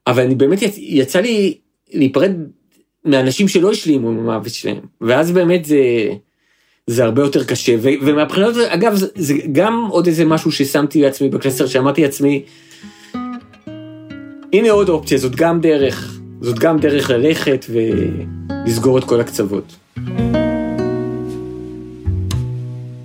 אבל 0.08 0.24
אני 0.24 0.36
באמת, 0.36 0.60
יצא 0.77 1.20
לי 1.20 1.58
להיפרד 1.94 2.32
מאנשים 3.07 3.47
שלא 3.47 3.71
השלימו 3.71 4.09
עם 4.09 4.19
המוות 4.19 4.53
שלהם, 4.53 4.79
ואז 5.01 5.31
באמת 5.31 5.65
זה... 5.65 5.77
זה 6.89 7.03
הרבה 7.03 7.21
יותר 7.21 7.43
קשה, 7.43 7.75
ומהבחינה 7.81 8.45
הזאת, 8.47 8.67
אגב, 8.69 8.95
זה, 8.95 9.07
זה 9.15 9.33
גם 9.51 9.87
עוד 9.89 10.07
איזה 10.07 10.25
משהו 10.25 10.51
ששמתי 10.51 11.01
לעצמי 11.01 11.29
בקלסר, 11.29 11.67
שאמרתי 11.67 12.01
לעצמי, 12.01 12.43
הנה 14.53 14.71
עוד 14.71 14.89
אופציה, 14.89 15.17
זאת 15.17 15.35
גם 15.35 15.61
דרך, 15.61 16.19
זאת 16.41 16.59
גם 16.59 16.79
דרך 16.79 17.09
ללכת 17.09 17.65
ולסגור 17.69 18.97
את 18.97 19.03
כל 19.03 19.19
הקצוות. 19.19 19.75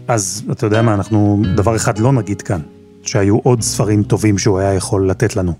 אז 0.08 0.42
אתה 0.52 0.66
יודע 0.66 0.82
מה, 0.82 0.94
אנחנו 0.94 1.42
דבר 1.56 1.76
אחד 1.76 1.98
לא 1.98 2.12
נגיד 2.12 2.42
כאן, 2.42 2.60
שהיו 3.02 3.38
עוד 3.38 3.62
ספרים 3.62 4.02
טובים 4.02 4.38
שהוא 4.38 4.58
היה 4.58 4.74
יכול 4.74 5.10
לתת 5.10 5.36
לנו. 5.36 5.52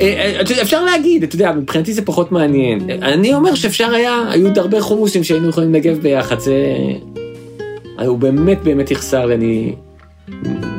אה, 0.00 0.40
אה, 0.50 0.62
אפשר 0.62 0.84
להגיד, 0.84 1.22
אתה 1.22 1.34
יודע, 1.34 1.52
מבחינתי 1.52 1.92
זה 1.92 2.02
פחות 2.02 2.32
מעניין. 2.32 2.90
אני 2.90 3.34
אומר 3.34 3.54
שאפשר 3.54 3.90
היה, 3.90 4.24
היו 4.30 4.46
עוד 4.48 4.58
הרבה 4.58 4.80
חומוסים 4.80 5.24
שהיינו 5.24 5.48
יכולים 5.48 5.72
לנגב 5.72 5.98
ביחד, 5.98 6.38
זה... 6.38 6.54
הוא 8.06 8.18
באמת 8.18 8.58
באמת 8.62 8.90
יחסר 8.90 9.26
לי, 9.26 9.34
אני 9.34 9.74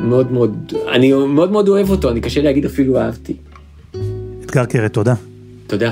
מאוד 0.04 0.32
מאוד, 0.32 0.72
אני 0.92 1.12
מאוד 1.12 1.52
מאוד 1.52 1.68
אוהב 1.68 1.90
אותו, 1.90 2.10
אני 2.10 2.20
קשה 2.20 2.42
להגיד 2.42 2.64
אפילו 2.64 2.98
אהבתי. 2.98 3.36
אתגר 4.44 4.64
קרת, 4.64 4.92
תודה. 4.92 5.14
תודה. 5.66 5.90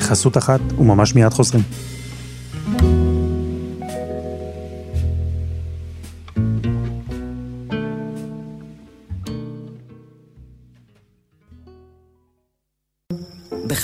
חסות 0.00 0.36
אחת 0.36 0.60
וממש 0.78 1.14
מיד 1.14 1.32
חוזרים. 1.32 1.62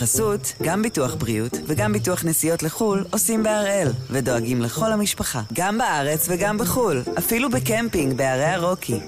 בחסות, 0.03 0.45
גם 0.67 0.83
ביטוח 0.83 1.13
בריאות 1.23 1.55
וגם 1.69 1.91
ביטוח 1.93 2.19
נסיעות 2.29 2.63
לחו"ל 2.63 2.99
עושים 3.13 3.41
בהראל, 3.43 3.89
ודואגים 4.13 4.59
לכל 4.67 4.91
המשפחה, 4.95 5.43
גם 5.59 5.75
בארץ 5.79 6.23
וגם 6.31 6.55
בחו"ל, 6.61 6.97
אפילו 7.21 7.47
בקמפינג 7.55 8.11
בערי 8.19 8.51
הרוקי. 8.55 8.99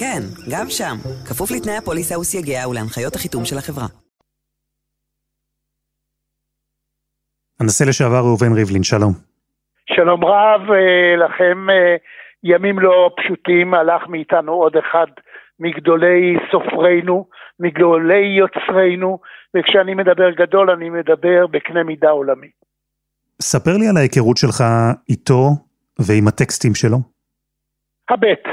כן, 0.00 0.22
גם 0.52 0.66
שם, 0.78 0.96
כפוף 1.26 1.48
לתנאי 1.50 1.76
הפוליסה 1.76 2.18
וסייגיה 2.18 2.68
ולהנחיות 2.68 3.14
החיתום 3.14 3.44
של 3.44 3.58
החברה. 3.58 3.88
הנשיא 7.60 7.86
לשעבר 7.86 8.22
ראובן 8.26 8.52
ריבלין, 8.58 8.82
שלום. 8.82 9.12
שלום 9.94 10.24
רב 10.24 10.62
אה, 10.76 11.16
לכם, 11.24 11.70
אה, 11.70 11.96
ימים 12.44 12.78
לא 12.78 13.10
פשוטים, 13.16 13.74
הלך 13.74 14.02
מאיתנו 14.08 14.52
עוד 14.52 14.76
אחד 14.76 15.06
מגדולי 15.60 16.36
סופרינו, 16.50 17.26
מגדולי 17.60 18.26
יוצרינו, 18.38 19.18
וכשאני 19.56 19.94
מדבר 19.94 20.30
גדול 20.30 20.70
אני 20.70 20.90
מדבר 20.90 21.46
בקנה 21.46 21.82
מידה 21.82 22.10
עולמי. 22.10 22.48
ספר 23.42 23.70
לי 23.76 23.88
על 23.88 23.96
ההיכרות 23.96 24.36
שלך 24.36 24.64
איתו 25.08 25.48
ועם 25.98 26.28
הטקסטים 26.28 26.74
שלו. 26.74 26.96
הבט, 28.08 28.44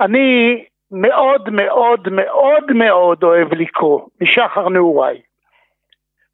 אני 0.00 0.64
מאוד 0.90 1.50
מאוד 1.50 2.08
מאוד 2.08 2.72
מאוד 2.74 3.22
אוהב 3.22 3.54
לקרוא, 3.54 4.00
משחר 4.20 4.68
נעוריי. 4.68 5.20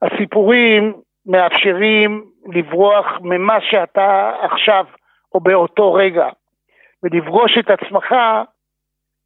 הסיפורים 0.02 0.92
מאפשרים 1.26 2.24
לברוח 2.54 3.06
ממה 3.20 3.58
שאתה 3.60 4.32
עכשיו 4.42 4.84
או 5.34 5.40
באותו 5.40 5.94
רגע, 5.94 6.28
ולפגוש 7.02 7.58
את 7.58 7.70
עצמך 7.70 8.14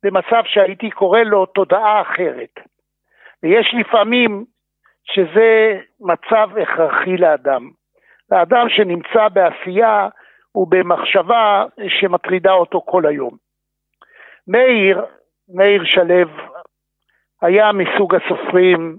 במצב 0.04 0.42
שהייתי 0.44 0.90
קורא 0.90 1.20
לו 1.20 1.46
תודעה 1.46 2.02
אחרת. 2.02 2.54
ויש 3.42 3.74
לפעמים 3.80 4.44
שזה 5.04 5.80
מצב 6.00 6.48
הכרחי 6.62 7.16
לאדם. 7.16 7.70
לאדם 8.30 8.68
שנמצא 8.68 9.28
בעשייה 9.28 10.08
ובמחשבה 10.54 11.64
שמטרידה 11.88 12.52
אותו 12.52 12.82
כל 12.86 13.06
היום. 13.06 13.36
מאיר, 14.48 15.04
מאיר 15.54 15.84
שלו, 15.84 16.30
היה 17.42 17.72
מסוג 17.72 18.14
הסופרים 18.14 18.96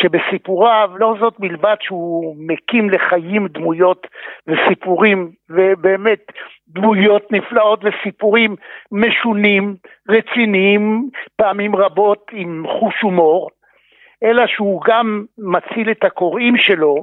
שבסיפוריו 0.00 0.90
לא 0.96 1.14
זאת 1.20 1.40
מלבד 1.40 1.76
שהוא 1.80 2.36
מקים 2.38 2.90
לחיים 2.90 3.48
דמויות 3.48 4.06
וסיפורים 4.46 5.30
ובאמת 5.50 6.32
דמויות 6.68 7.32
נפלאות 7.32 7.84
וסיפורים 7.84 8.56
משונים, 8.92 9.76
רציניים, 10.08 11.08
פעמים 11.36 11.76
רבות 11.76 12.30
עם 12.32 12.64
חוש 12.68 12.94
הומור, 13.02 13.50
אלא 14.24 14.46
שהוא 14.46 14.82
גם 14.86 15.24
מציל 15.38 15.90
את 15.90 16.04
הקוראים 16.04 16.56
שלו 16.56 16.96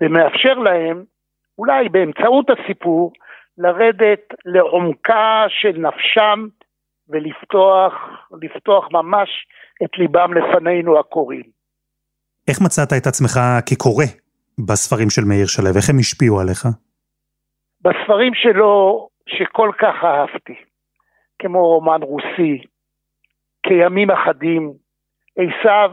ומאפשר 0.00 0.54
להם, 0.54 1.04
אולי 1.58 1.88
באמצעות 1.88 2.50
הסיפור, 2.50 3.12
לרדת 3.58 4.34
לעומקה 4.44 5.44
של 5.48 5.72
נפשם 5.78 6.46
ולפתוח, 7.08 7.92
לפתוח 8.42 8.88
ממש 8.92 9.46
את 9.84 9.98
ליבם 9.98 10.34
לפנינו 10.34 10.98
הקוראים. 10.98 11.54
איך 12.48 12.60
מצאת 12.64 12.88
את 12.98 13.06
עצמך 13.06 13.40
כקורא 13.68 14.04
בספרים 14.66 15.10
של 15.10 15.24
מאיר 15.28 15.46
שלו? 15.46 15.66
איך 15.76 15.90
הם 15.90 15.98
השפיעו 15.98 16.40
עליך? 16.40 16.62
בספרים 17.80 18.34
שלו 18.34 19.08
שכל 19.28 19.70
כך 19.78 19.94
אהבתי, 20.04 20.54
כמו 21.38 21.58
רומן 21.58 22.02
רוסי, 22.02 22.62
כימים 23.62 24.10
אחדים, 24.10 24.72
עשיו 25.38 25.90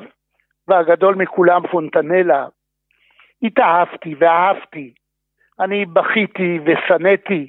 והגדול 0.68 1.16
מכולם 1.16 1.62
פונטנלה, 1.72 2.46
התאהבתי 3.44 4.16
ואהבתי. 4.20 4.94
אני 5.60 5.86
בכיתי 5.86 6.60
ושנאתי, 6.66 7.48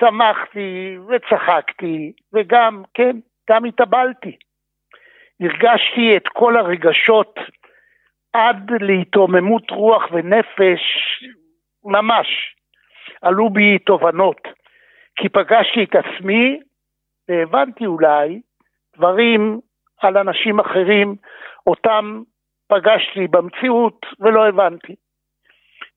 שמחתי 0.00 0.96
וצחקתי, 1.08 2.12
וגם, 2.32 2.82
כן, 2.94 3.16
גם 3.50 3.64
התאבלתי. 3.64 4.36
הרגשתי 5.40 6.16
את 6.16 6.28
כל 6.28 6.56
הרגשות 6.56 7.38
עד 8.32 8.70
להתרוממות 8.80 9.70
רוח 9.70 10.02
ונפש, 10.12 10.80
ממש. 11.84 12.54
עלו 13.22 13.50
בי 13.50 13.78
תובנות, 13.78 14.48
כי 15.16 15.28
פגשתי 15.28 15.84
את 15.84 15.94
עצמי 15.94 16.60
והבנתי 17.28 17.86
אולי 17.86 18.40
דברים 18.96 19.60
על 20.00 20.16
אנשים 20.16 20.60
אחרים, 20.60 21.16
אותם 21.66 22.22
פגשתי 22.68 23.28
במציאות 23.28 24.06
ולא 24.20 24.48
הבנתי. 24.48 24.94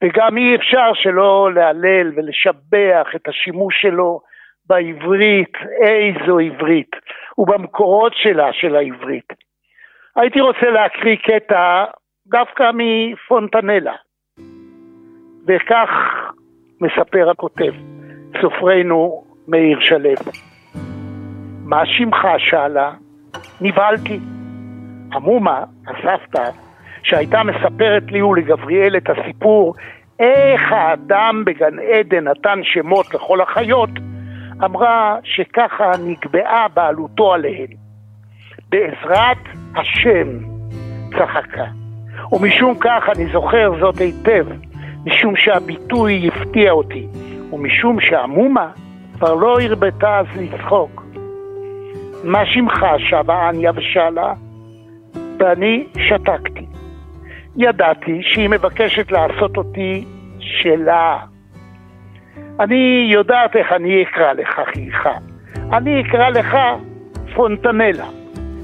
וגם 0.03 0.37
אי 0.37 0.55
אפשר 0.55 0.91
שלא 0.93 1.49
להלל 1.55 2.11
ולשבח 2.15 3.07
את 3.15 3.27
השימוש 3.27 3.81
שלו 3.81 4.21
בעברית, 4.65 5.53
איזו 5.81 6.39
עברית, 6.39 6.91
ובמקורות 7.37 8.13
שלה, 8.15 8.53
של 8.53 8.75
העברית. 8.75 9.33
הייתי 10.15 10.41
רוצה 10.41 10.69
להקריא 10.69 11.15
קטע 11.15 11.85
דווקא 12.27 12.71
מפונטנלה. 12.73 13.93
וכך 15.47 15.89
מספר 16.81 17.29
הכותב, 17.29 17.73
סופרנו 18.41 19.23
מאיר 19.47 19.79
שלו. 19.81 20.09
מה 21.65 21.85
שמך? 21.85 22.27
שאלה. 22.37 22.93
נבהלתי. 23.61 24.19
המומה, 25.11 25.63
הסבתא, 25.87 26.49
שהייתה 27.03 27.43
מספרת 27.43 28.11
לי 28.11 28.21
ולגבריאל 28.21 28.97
את 28.97 29.09
הסיפור 29.09 29.73
איך 30.19 30.71
האדם 30.71 31.43
בגן 31.45 31.79
עדן 31.79 32.27
נתן 32.27 32.59
שמות 32.63 33.13
לכל 33.13 33.41
החיות, 33.41 33.89
אמרה 34.63 35.17
שככה 35.23 35.91
נקבעה 36.05 36.67
בעלותו 36.67 37.33
עליהן. 37.33 37.67
בעזרת 38.69 39.37
השם, 39.75 40.27
צחקה. 41.09 41.84
ומשום 42.31 42.73
כך 42.79 43.03
אני 43.15 43.25
זוכר 43.33 43.71
זאת 43.79 43.97
היטב, 43.97 44.45
משום 45.05 45.35
שהביטוי 45.35 46.27
הפתיע 46.27 46.71
אותי, 46.71 47.07
ומשום 47.53 47.99
שהמומה 48.01 48.69
כבר 49.13 49.33
לא 49.33 49.61
הרבתה 49.61 50.19
אז 50.19 50.25
לצחוק. 50.35 51.05
מה 52.23 52.45
שמך? 52.45 52.85
שבה 52.97 53.49
אניה 53.49 53.71
ושאלה, 53.75 54.33
ואני 55.39 55.87
שתקתי. 55.97 56.65
ידעתי 57.57 58.21
שהיא 58.23 58.49
מבקשת 58.49 59.11
לעשות 59.11 59.57
אותי 59.57 60.05
שלה. 60.39 61.17
אני 62.59 63.09
יודעת 63.11 63.55
איך 63.55 63.71
אני 63.71 64.03
אקרא 64.03 64.33
לך, 64.33 64.61
חייך. 64.73 65.09
אני 65.73 66.01
אקרא 66.01 66.29
לך 66.29 66.57
פונטנלה. 67.35 68.05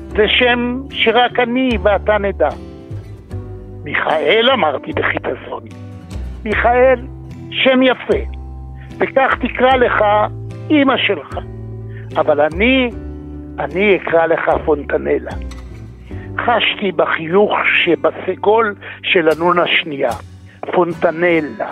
זה 0.07 0.27
שם 0.27 0.81
שרק 0.89 1.39
אני 1.39 1.69
ואתה 1.83 2.17
נדע. 2.17 2.49
מיכאל 3.83 4.49
אמרתי 4.53 4.91
בחיפזון. 4.91 5.63
מיכאל, 6.45 6.99
שם 7.51 7.81
יפה, 7.83 8.19
וכך 8.97 9.35
תקרא 9.41 9.75
לך 9.75 10.03
אימא 10.69 10.97
שלך. 10.97 11.37
אבל 12.17 12.41
אני, 12.41 12.89
אני 13.59 13.95
אקרא 13.95 14.25
לך 14.25 14.51
פונטנלה. 14.65 15.31
חשתי 16.37 16.91
בחיוך 16.91 17.51
שבסגול 17.83 18.75
של 19.03 19.29
הנון 19.29 19.59
השנייה, 19.59 20.11
פונטנלה. 20.73 21.69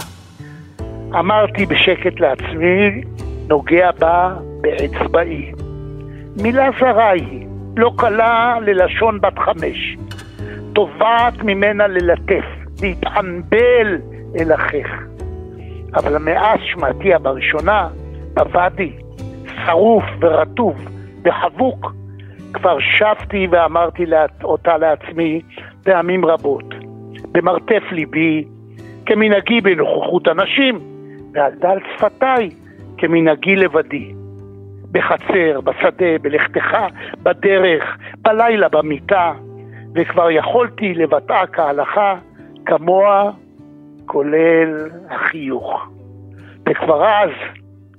אמרתי 1.20 1.66
בשקט 1.66 2.20
לעצמי, 2.20 3.02
נוגע 3.50 3.92
בה 4.00 4.36
באצבעי. 4.62 5.52
מילה 6.42 6.70
זרה 6.80 7.10
היא, 7.10 7.48
לא 7.78 7.92
קלה 7.98 8.58
ללשון 8.62 9.22
בת 9.22 9.40
חמש. 9.40 9.98
תובעת 10.74 11.44
ממנה 11.44 11.88
ללטף, 11.88 12.46
להתענבל 12.82 13.98
אל 14.40 14.54
אחיך. 14.54 14.88
אבל 15.96 16.18
מאז 16.18 16.60
שמעתיה 16.64 17.20
בראשונה, 17.20 17.88
בוואדי, 18.34 18.92
שרוף 19.66 20.04
ורטוב 20.20 20.76
וחבוק, 21.26 21.94
כבר 22.54 22.78
שבתי 22.80 23.48
ואמרתי 23.52 24.06
אותה 24.44 24.78
לעצמי 24.78 25.42
פעמים 25.84 26.26
רבות, 26.26 26.76
במרתף 27.32 27.84
ליבי, 27.92 28.46
כמנהגי 29.06 29.62
בנוכחות 29.62 30.28
אנשים, 30.28 30.80
ועל 31.34 31.52
דל 31.60 31.78
שפתיי, 31.96 32.50
כמנהגי 32.98 33.56
לבדי. 33.56 34.12
בחצר, 34.92 35.62
בשדה, 35.64 36.18
בלכתך, 36.22 36.78
בדרך, 37.24 37.98
בלילה 38.22 38.70
במיטה, 38.70 39.34
וכבר 39.96 40.32
יכולתי 40.32 40.94
לבטאה 40.94 41.48
כהלכה 41.48 42.16
כמוה, 42.66 43.32
כולל 44.06 44.90
החיוך. 45.10 45.90
וכבר 46.70 47.06
אז, 47.06 47.30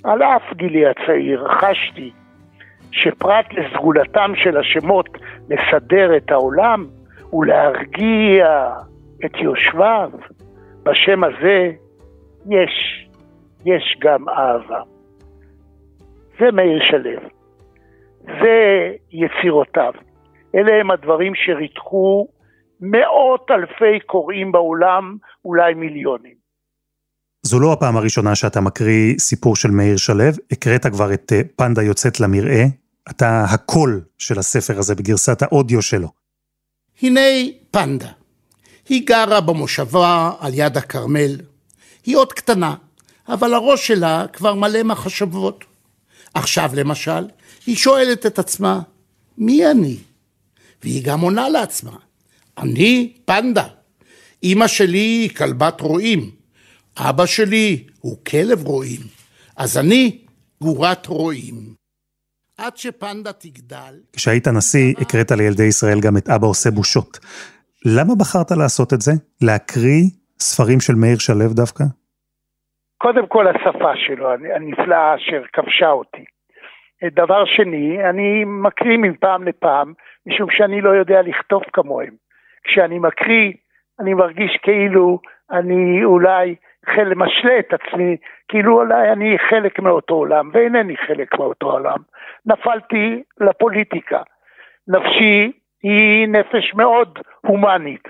על 0.05 0.23
אף 0.23 0.43
גילי 0.55 0.87
הצעיר, 0.87 1.49
חשתי 1.49 2.11
שפרט 2.93 3.47
לסגולתם 3.53 4.33
של 4.35 4.57
השמות 4.57 5.09
לסדר 5.49 6.17
את 6.17 6.31
העולם 6.31 6.87
ולהרגיע 7.33 8.71
את 9.25 9.37
יושביו, 9.37 10.11
בשם 10.83 11.25
הזה 11.25 11.71
יש, 12.51 13.07
יש 13.67 13.97
גם 14.01 14.29
אהבה. 14.29 14.81
זה 16.39 16.51
מאיר 16.53 16.85
שלו, 16.85 17.21
זה 18.25 18.91
יצירותיו. 19.13 19.93
אלה 20.55 20.73
הם 20.81 20.91
הדברים 20.91 21.33
שריתחו 21.35 22.29
מאות 22.81 23.51
אלפי 23.51 24.07
קוראים 24.07 24.53
בעולם, 24.53 25.17
אולי 25.45 25.75
מיליונים. 25.75 26.41
זו 27.43 27.61
לא 27.61 27.73
הפעם 27.73 27.97
הראשונה 27.97 28.35
שאתה 28.35 28.61
מקריא 28.61 29.15
סיפור 29.19 29.57
של 29.57 29.71
מאיר 29.71 29.97
שלו, 29.97 30.25
הקראת 30.53 30.87
כבר 30.87 31.15
את 31.15 31.33
אה, 31.33 31.41
פנדה 31.57 31.83
יוצאת 31.83 32.21
למרעה, 32.21 32.65
אתה 33.11 33.45
הקול 33.55 34.01
של 34.19 34.39
הספר 34.39 34.79
הזה 34.79 34.95
בגרסת 34.95 35.43
האודיו 35.43 35.83
שלו. 35.83 36.09
הנה 37.03 37.21
פנדה. 37.71 38.09
היא 38.89 39.07
גרה 39.07 39.41
במושבה 39.41 40.33
על 40.41 40.53
יד 40.55 40.77
הכרמל. 40.77 41.37
היא 42.07 42.17
עוד 42.17 42.33
קטנה, 42.33 42.75
אבל 43.29 43.55
הראש 43.55 43.87
שלה 43.87 44.25
כבר 44.33 44.55
מלא 44.55 44.83
מחשבות. 44.83 45.65
עכשיו 46.35 46.71
למשל, 46.75 47.29
היא 47.67 47.77
שואלת 47.77 48.27
את 48.27 48.39
עצמה, 48.39 48.81
מי 49.39 49.71
אני? 49.71 49.97
והיא 50.83 51.03
גם 51.07 51.21
עונה 51.21 51.49
לעצמה, 51.49 51.97
אני 52.59 53.13
פנדה. 53.25 53.65
אמא 54.43 54.67
שלי 54.67 54.99
היא 54.99 55.31
כלבת 55.31 55.81
רועים, 55.81 56.21
אבא 56.99 57.27
שלי 57.27 57.85
הוא 58.01 58.17
כלב 58.25 58.67
רועים, 58.67 59.01
אז 59.57 59.79
אני 59.79 60.19
גורת 60.63 61.07
רועים. 61.07 61.55
עד 62.59 62.77
שפנדה 62.77 63.33
תגדל... 63.33 63.95
כשהיית 64.13 64.49
נשיא, 64.49 64.95
הקראת 65.01 65.31
לילדי 65.31 65.65
ישראל 65.65 66.01
גם 66.01 66.17
את 66.17 66.29
אבא 66.29 66.47
עושה 66.47 66.71
בושות. 66.71 67.19
למה 67.87 68.15
בחרת 68.21 68.51
לעשות 68.51 68.93
את 68.93 69.01
זה? 69.01 69.13
להקריא 69.43 70.05
ספרים 70.41 70.81
של 70.81 70.95
מאיר 70.95 71.19
שלו 71.19 71.55
דווקא? 71.55 71.85
קודם 72.99 73.27
כל 73.27 73.47
השפה 73.49 73.93
שלו 74.07 74.31
הנפלאה 74.31 75.15
אשר 75.15 75.43
כבשה 75.53 75.91
אותי. 75.91 76.25
דבר 77.05 77.45
שני, 77.57 78.11
אני 78.11 78.45
מקריא 78.45 78.99
מפעם 78.99 79.49
לפעם, 79.49 79.93
משום 80.27 80.51
שאני 80.51 80.81
לא 80.81 80.91
יודע 80.91 81.23
לכתוב 81.23 81.63
כמוהם. 81.73 82.15
כשאני 82.65 82.99
מקריא, 82.99 83.53
אני 84.01 84.15
מרגיש 84.15 84.57
כאילו 84.63 85.19
אני 85.51 86.05
אולי 86.05 86.55
חלק, 86.87 87.17
משלה 87.17 87.59
את 87.59 87.73
עצמי, 87.73 88.17
כאילו 88.49 88.81
אולי 88.81 89.13
אני 89.13 89.39
חלק 89.39 89.79
מאותו 89.79 90.15
עולם, 90.15 90.51
ואינני 90.53 90.97
חלק 90.97 91.39
מאותו 91.39 91.71
עולם. 91.71 91.99
נפלתי 92.47 93.23
לפוליטיקה. 93.41 94.23
נפשי 94.89 95.53
היא 95.83 96.29
נפש 96.29 96.75
מאוד 96.75 97.19
הומנית, 97.47 98.09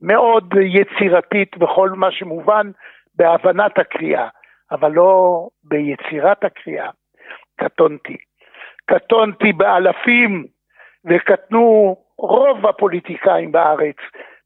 מאוד 0.00 0.54
יצירתית 0.60 1.58
בכל 1.58 1.90
מה 1.90 2.12
שמובן 2.12 2.70
בהבנת 3.14 3.78
הקריאה, 3.78 4.28
אבל 4.70 4.92
לא 4.92 5.48
ביצירת 5.64 6.44
הקריאה. 6.44 6.90
קטונתי. 7.56 8.16
קטונתי 8.86 9.52
באלפים 9.52 10.46
וקטנו 11.04 11.96
רוב 12.18 12.66
הפוליטיקאים 12.66 13.52
בארץ 13.52 13.96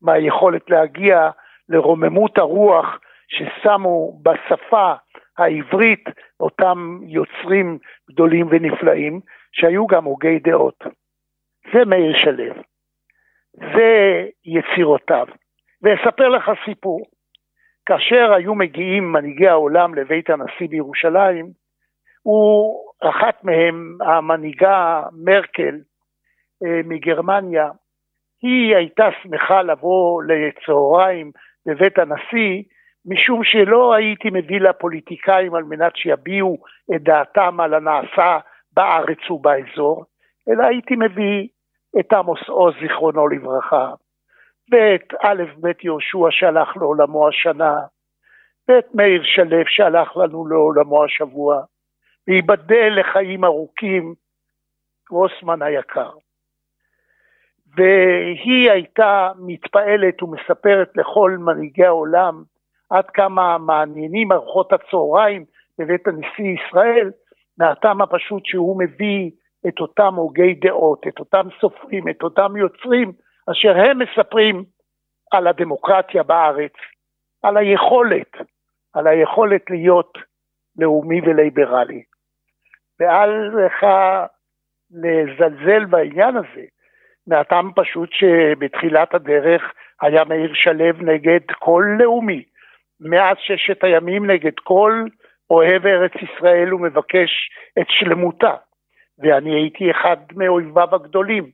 מהיכולת 0.02 0.70
להגיע 0.70 1.30
לרוממות 1.68 2.38
הרוח 2.38 2.98
ששמו 3.28 4.20
בשפה 4.22 4.92
העברית 5.38 6.04
אותם 6.40 6.98
יוצרים 7.02 7.78
גדולים 8.10 8.46
ונפלאים 8.50 9.20
שהיו 9.52 9.86
גם 9.86 10.04
הוגי 10.04 10.38
דעות. 10.38 10.84
זה 11.72 11.84
מאיר 11.84 12.16
שלו, 12.16 12.54
זה 13.54 14.22
יצירותיו. 14.44 15.26
ואספר 15.82 16.28
לך 16.28 16.50
סיפור. 16.64 17.06
כאשר 17.86 18.32
היו 18.32 18.54
מגיעים 18.54 19.12
מנהיגי 19.12 19.48
העולם 19.48 19.94
לבית 19.94 20.30
הנשיא 20.30 20.68
בירושלים, 20.68 21.46
הוא, 22.22 22.80
אחת 23.02 23.44
מהם, 23.44 23.96
המנהיגה 24.00 25.02
מרקל 25.12 25.78
מגרמניה, 26.62 27.70
היא 28.42 28.76
הייתה 28.76 29.08
שמחה 29.22 29.62
לבוא 29.62 30.22
לצהריים 30.22 31.30
בבית 31.66 31.98
הנשיא, 31.98 32.62
משום 33.06 33.44
שלא 33.44 33.94
הייתי 33.94 34.28
מביא 34.32 34.60
לפוליטיקאים 34.60 35.54
על 35.54 35.62
מנת 35.62 35.96
שיביעו 35.96 36.58
את 36.94 37.02
דעתם 37.02 37.60
על 37.60 37.74
הנעשה 37.74 38.38
בארץ 38.72 39.30
ובאזור, 39.30 40.04
אלא 40.48 40.66
הייתי 40.66 40.94
מביא 40.96 41.48
את 42.00 42.12
עמוס 42.12 42.48
עוז 42.48 42.74
זיכרונו 42.80 43.28
לברכה, 43.28 43.92
ואת 44.72 45.14
א' 45.22 45.42
ב' 45.60 45.70
יהושע 45.82 46.26
שהלך 46.30 46.76
לעולמו 46.76 47.28
השנה, 47.28 47.76
ואת 48.68 48.94
מאיר 48.94 49.22
שלו 49.24 49.66
שהלך 49.66 50.16
לנו 50.16 50.46
לעולמו 50.46 51.04
השבוע, 51.04 51.62
וייבדל 52.28 53.00
לחיים 53.00 53.44
ארוכים, 53.44 54.14
גרוסמן 55.08 55.62
היקר. 55.62 56.10
והיא 57.76 58.70
הייתה 58.70 59.30
מתפעלת 59.38 60.22
ומספרת 60.22 60.90
לכל 60.96 61.36
מנהיגי 61.38 61.84
העולם 61.84 62.42
עד 62.90 63.10
כמה 63.10 63.58
מעניינים 63.58 64.32
ארוחות 64.32 64.72
הצהריים 64.72 65.44
בבית 65.78 66.08
הנשיא 66.08 66.56
ישראל, 66.58 67.10
מהטעם 67.58 68.02
הפשוט 68.02 68.46
שהוא 68.46 68.78
מביא 68.78 69.30
את 69.68 69.80
אותם 69.80 70.14
הוגי 70.14 70.54
דעות, 70.54 71.06
את 71.08 71.18
אותם 71.18 71.48
סופרים, 71.60 72.08
את 72.08 72.22
אותם 72.22 72.56
יוצרים, 72.56 73.12
אשר 73.50 73.76
הם 73.76 73.98
מספרים 73.98 74.64
על 75.32 75.46
הדמוקרטיה 75.46 76.22
בארץ, 76.22 76.72
על 77.42 77.56
היכולת, 77.56 78.32
על 78.94 79.06
היכולת 79.06 79.70
להיות 79.70 80.18
לאומי 80.78 81.20
וליברלי. 81.20 82.02
ואל 83.00 83.50
לך 83.66 83.86
לזלזל 84.90 85.84
בעניין 85.84 86.36
הזה, 86.36 86.64
מהטעם 87.26 87.70
פשוט 87.76 88.12
שבתחילת 88.12 89.14
הדרך 89.14 89.72
היה 90.00 90.24
מאיר 90.24 90.54
שלו 90.54 90.92
נגד 91.00 91.40
כל 91.58 91.84
לאומי, 91.98 92.44
מאז 93.00 93.36
ששת 93.38 93.84
הימים 93.84 94.30
נגד 94.30 94.58
כל 94.64 95.04
אוהב 95.50 95.86
ארץ 95.86 96.12
ישראל 96.22 96.74
ומבקש 96.74 97.50
את 97.78 97.86
שלמותה. 97.88 98.54
ואני 99.18 99.54
הייתי 99.54 99.90
אחד 99.90 100.16
מאויביו 100.36 100.94
הגדולים. 100.94 101.50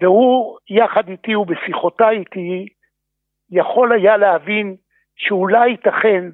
והוא, 0.00 0.58
יחד 0.70 1.08
איתי 1.08 1.36
ובשיחותיי 1.36 2.18
איתי, 2.18 2.68
יכול 3.50 3.92
היה 3.92 4.16
להבין 4.16 4.76
שאולי 5.16 5.68
ייתכן 5.68 6.24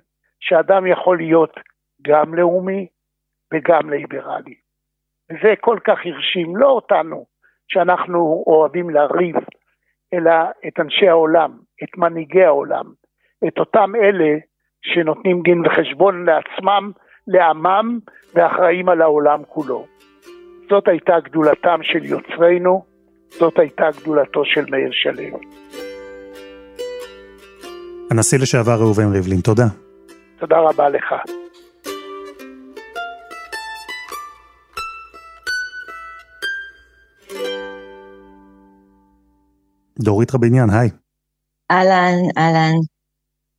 שאדם 0.40 0.86
יכול 0.86 1.16
להיות 1.16 1.60
גם 2.02 2.34
לאומי 2.34 2.86
וגם 3.54 3.90
ליברלי. 3.90 4.54
וזה 5.30 5.54
כל 5.60 5.78
כך 5.84 5.98
הרשים, 6.04 6.56
לא 6.56 6.66
אותנו, 6.66 7.26
שאנחנו 7.68 8.44
אוהבים 8.46 8.90
לריב, 8.90 9.36
אלא 10.14 10.32
את 10.68 10.80
אנשי 10.80 11.08
העולם, 11.08 11.50
את 11.82 11.98
מנהיגי 11.98 12.44
העולם, 12.44 12.84
את 13.48 13.58
אותם 13.58 13.92
אלה 13.96 14.34
שנותנים 14.82 15.42
דין 15.42 15.66
וחשבון 15.66 16.26
לעצמם, 16.26 16.90
לעמם, 17.26 17.98
ואחראים 18.34 18.88
על 18.88 19.02
העולם 19.02 19.42
כולו. 19.48 19.86
זאת 20.70 20.88
הייתה 20.88 21.20
גדולתם 21.24 21.78
של 21.82 22.04
יוצרינו, 22.04 22.84
זאת 23.28 23.58
הייתה 23.58 23.84
גדולתו 24.00 24.44
של 24.44 24.64
מאיר 24.70 24.90
שלו. 24.92 25.38
הנשיא 28.10 28.38
לשעבר 28.38 28.76
ראובן 28.80 29.12
ריבלין, 29.12 29.40
תודה. 29.40 29.66
תודה 30.38 30.58
רבה 30.58 30.88
לך. 30.88 31.14
דורית 40.00 40.34
רביניאן, 40.34 40.70
היי. 40.70 40.90
אהלן, 41.70 42.14
אהלן. 42.38 42.74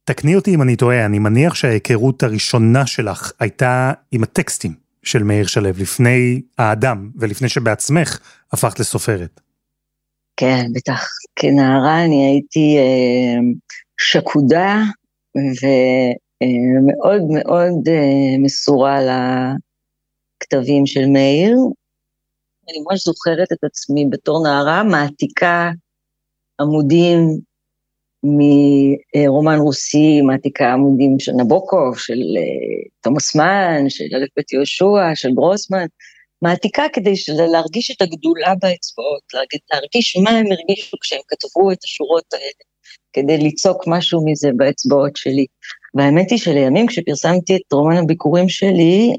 תקני 0.03 0.35
אותי 0.35 0.55
אם 0.55 0.61
אני 0.61 0.75
טועה, 0.75 1.05
אני 1.05 1.19
מניח 1.19 1.55
שההיכרות 1.55 2.23
הראשונה 2.23 2.85
שלך 2.85 3.31
הייתה 3.39 3.93
עם 4.11 4.23
הטקסטים 4.23 4.73
של 5.03 5.23
מאיר 5.23 5.47
שלו, 5.47 5.69
לפני 5.69 6.41
האדם 6.57 7.11
ולפני 7.15 7.49
שבעצמך 7.49 8.19
הפכת 8.51 8.79
לסופרת. 8.79 9.41
כן, 10.37 10.65
בטח. 10.73 11.05
כנערה 11.35 12.05
אני 12.05 12.25
הייתי 12.25 12.77
אה, 12.77 13.39
שקודה 13.99 14.81
ומאוד 15.35 17.21
אה, 17.21 17.43
מאוד 17.43 17.87
אה, 17.87 18.37
מסורה 18.39 18.99
לכתבים 20.41 20.85
של 20.85 21.05
מאיר. 21.05 21.57
אני 22.69 22.79
ממש 22.85 23.05
זוכרת 23.05 23.51
את 23.51 23.63
עצמי 23.63 24.05
בתור 24.09 24.43
נערה 24.43 24.83
מעתיקה 24.83 25.71
עמודים 26.61 27.39
מרומן 28.23 29.59
רוסי, 29.59 30.21
מעתיקה 30.21 30.73
עמודים 30.73 31.19
של 31.19 31.31
נבוקוב, 31.31 31.97
של 31.97 32.21
אה, 32.37 32.89
תומאס 33.01 33.35
מן, 33.35 33.89
של 33.89 34.03
א' 34.03 34.25
ב' 34.37 34.53
יהושע, 34.53 35.15
של 35.15 35.31
גרוסמן, 35.33 35.85
מעתיקה 36.41 36.83
כדי 36.93 37.13
להרגיש 37.51 37.91
את 37.91 38.01
הגדולה 38.01 38.53
באצבעות, 38.61 39.21
להרגיש 39.73 40.17
מה 40.23 40.29
הם 40.29 40.45
הרגישו 40.45 40.97
כשהם 41.01 41.21
כתבו 41.27 41.71
את 41.71 41.83
השורות 41.83 42.33
האלה. 42.33 42.67
כדי 43.13 43.37
ליצוק 43.37 43.83
משהו 43.87 44.25
מזה 44.25 44.49
באצבעות 44.57 45.15
שלי. 45.15 45.45
והאמת 45.95 46.31
היא 46.31 46.39
שלימים 46.39 46.87
כשפרסמתי 46.87 47.55
את 47.55 47.73
רומן 47.73 47.97
הביקורים 47.97 48.49
שלי, 48.49 49.13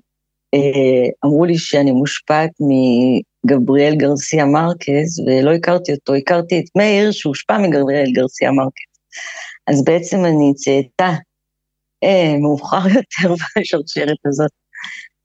אה, 0.54 1.08
אמרו 1.24 1.44
לי 1.44 1.58
שאני 1.58 1.92
מושפעת 1.92 2.50
מגבריאל 3.44 3.94
גרסיה 3.96 4.44
מרקז, 4.44 5.20
ולא 5.26 5.54
הכרתי 5.54 5.92
אותו, 5.92 6.14
הכרתי 6.14 6.58
את 6.58 6.64
מאיר 6.76 7.12
שהושפע 7.12 7.58
מגבריאל 7.58 8.12
גרסיה 8.14 8.50
מרקז. 8.50 8.88
אז 9.66 9.84
בעצם 9.84 10.16
אני 10.24 10.54
צאתה 10.54 11.12
אה, 12.04 12.38
מאוחר 12.42 12.88
יותר 12.96 13.34
בשרשרת 13.56 14.26
הזאת. 14.26 14.50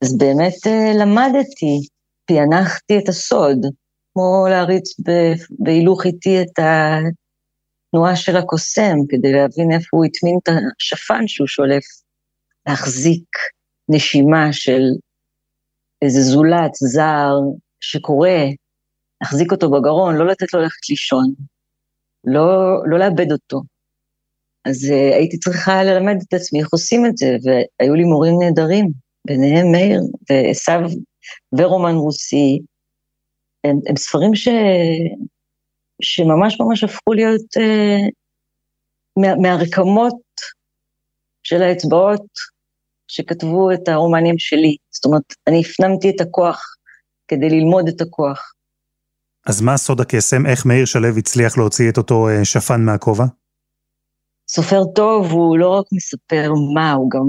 אז 0.03 0.17
באמת 0.17 0.67
אה, 0.67 0.91
למדתי, 0.99 1.87
פענחתי 2.25 2.97
את 2.97 3.09
הסוד, 3.09 3.57
כמו 4.13 4.45
להריץ 4.49 4.89
בהילוך 5.59 6.05
איטי 6.05 6.41
את 6.41 6.59
התנועה 6.59 8.15
של 8.15 8.37
הקוסם, 8.37 8.95
כדי 9.09 9.31
להבין 9.31 9.71
איפה 9.71 9.97
הוא 9.97 10.05
הטמין 10.05 10.37
את 10.43 10.49
השפן 10.77 11.27
שהוא 11.27 11.47
שולף, 11.47 11.83
להחזיק 12.67 13.27
נשימה 13.89 14.53
של 14.53 14.81
איזה 16.01 16.21
זולת 16.21 16.71
זר 16.73 17.33
שקורא, 17.83 18.29
להחזיק 19.21 19.51
אותו 19.51 19.71
בגרון, 19.71 20.15
לא 20.15 20.27
לתת 20.27 20.53
לו 20.53 20.59
ללכת 20.59 20.89
לישון, 20.89 21.33
לא, 22.23 22.47
לא 22.85 22.99
לאבד 22.99 23.31
אותו. 23.31 23.61
אז 24.65 24.83
uh, 24.83 25.15
הייתי 25.15 25.37
צריכה 25.37 25.83
ללמד 25.83 26.15
את 26.27 26.33
עצמי 26.33 26.59
איך 26.59 26.69
עושים 26.71 27.05
את 27.05 27.17
זה, 27.17 27.37
והיו 27.43 27.95
לי 27.95 28.03
מורים 28.03 28.35
נהדרים, 28.39 28.91
ביניהם 29.27 29.71
מאיר 29.71 30.01
ועשו 30.29 30.97
ורומן 31.57 31.95
רוסי, 31.95 32.59
הם, 33.63 33.77
הם 33.89 33.95
ספרים 33.95 34.35
ש, 34.35 34.47
שממש 36.01 36.59
ממש 36.59 36.83
הפכו 36.83 37.13
להיות 37.13 37.57
uh, 37.57 38.09
מה, 39.21 39.35
מהרקמות 39.41 40.21
של 41.43 41.61
האצבעות 41.61 42.25
שכתבו 43.07 43.71
את 43.71 43.87
הרומנים 43.87 44.37
שלי. 44.37 44.75
זאת 44.91 45.05
אומרת, 45.05 45.33
אני 45.47 45.61
הפנמתי 45.61 46.09
את 46.09 46.21
הכוח 46.21 46.75
כדי 47.35 47.49
ללמוד 47.49 47.87
את 47.87 48.01
הכוח. 48.01 48.53
אז 49.47 49.61
מה 49.61 49.77
סוד 49.77 50.01
הקסם? 50.01 50.45
איך 50.45 50.65
מאיר 50.65 50.85
שלו 50.85 51.07
הצליח 51.17 51.57
להוציא 51.57 51.89
את 51.89 51.97
אותו 51.97 52.29
אה, 52.29 52.45
שפן 52.45 52.81
מהכובע? 52.85 53.25
סופר 54.49 54.81
טוב 54.95 55.31
הוא 55.31 55.57
לא 55.57 55.69
רק 55.79 55.85
מספר 55.91 56.51
מה, 56.75 56.93
הוא 56.93 57.09
גם 57.11 57.27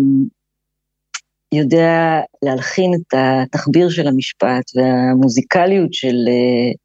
יודע 1.54 2.20
להלחין 2.42 2.90
את 2.94 3.14
התחביר 3.14 3.90
של 3.90 4.06
המשפט 4.08 4.64
והמוזיקליות 4.74 5.92
של 5.92 6.16
uh, 6.28 6.76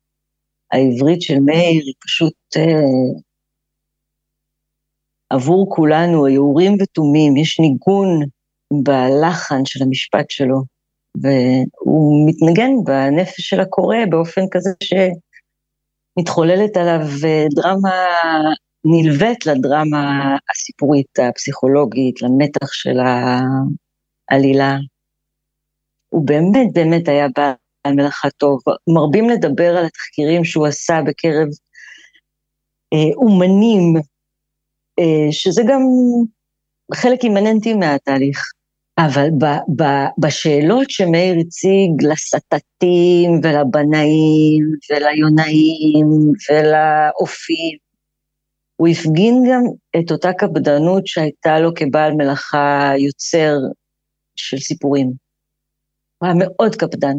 העברית 0.72 1.22
של 1.22 1.40
מאיר 1.40 1.84
היא 1.86 1.94
פשוט 2.04 2.34
uh, 2.58 3.22
עבור 5.30 5.76
כולנו, 5.76 6.26
היעורים 6.26 6.78
ותומים, 6.82 7.38
יש 7.38 7.60
ניגון 7.60 8.08
בלחן 8.84 9.66
של 9.66 9.84
המשפט 9.84 10.30
שלו, 10.30 10.64
והוא 11.22 12.30
מתנגן 12.30 12.72
בנפש 12.86 13.42
של 13.42 13.60
הקורא 13.60 13.98
באופן 14.10 14.42
כזה 14.52 14.70
שמתחוללת 14.84 16.78
עליו 16.78 17.02
אה, 17.26 17.46
דרמה 17.56 18.16
נלווית 18.86 19.46
לדרמה 19.46 20.36
הסיפורית, 20.50 21.20
הפסיכולוגית, 21.30 22.22
למתח 22.22 22.74
של 22.74 22.98
העלילה. 24.30 24.78
הוא 26.10 26.28
באמת 26.28 26.68
באמת 26.74 27.08
היה 27.08 27.28
בעל 27.36 27.96
מלאכה 27.96 28.30
טוב. 28.30 28.60
מרבים 28.88 29.30
לדבר 29.30 29.78
על 29.78 29.86
התחקירים 29.86 30.46
שהוא 30.46 30.68
עשה 30.68 31.00
בקרב 31.06 31.48
אה, 32.94 33.16
אומנים, 33.16 33.96
אה, 35.00 35.32
שזה 35.32 35.62
גם 35.68 35.82
חלק 36.94 37.24
אימננטי 37.24 37.74
מהתהליך. 37.74 38.59
אבל 39.06 39.30
ב, 39.38 39.46
ב, 39.82 39.84
בשאלות 40.18 40.90
שמאיר 40.90 41.36
הציג 41.40 42.12
לסטטים 42.12 43.32
ולבנאים 43.44 44.64
וליונאים 44.90 46.08
ולאופים, 46.50 47.78
הוא 48.76 48.88
הפגין 48.88 49.44
גם 49.50 49.62
את 50.00 50.12
אותה 50.12 50.34
קפדנות 50.34 51.08
שהייתה 51.08 51.60
לו 51.60 51.72
כבעל 51.76 52.14
מלאכה 52.14 52.92
יוצר 52.98 53.56
של 54.36 54.58
סיפורים. 54.58 55.08
הוא 56.18 56.28
היה 56.28 56.34
מאוד 56.40 56.76
קפדן. 56.76 57.16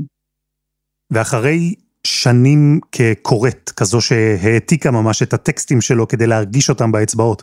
ואחרי 1.10 1.74
שנים 2.06 2.80
כקוראת, 2.92 3.70
כזו 3.70 4.00
שהעתיקה 4.00 4.90
ממש 4.90 5.22
את 5.22 5.32
הטקסטים 5.32 5.80
שלו 5.80 6.08
כדי 6.08 6.26
להרגיש 6.26 6.70
אותם 6.70 6.92
באצבעות, 6.92 7.42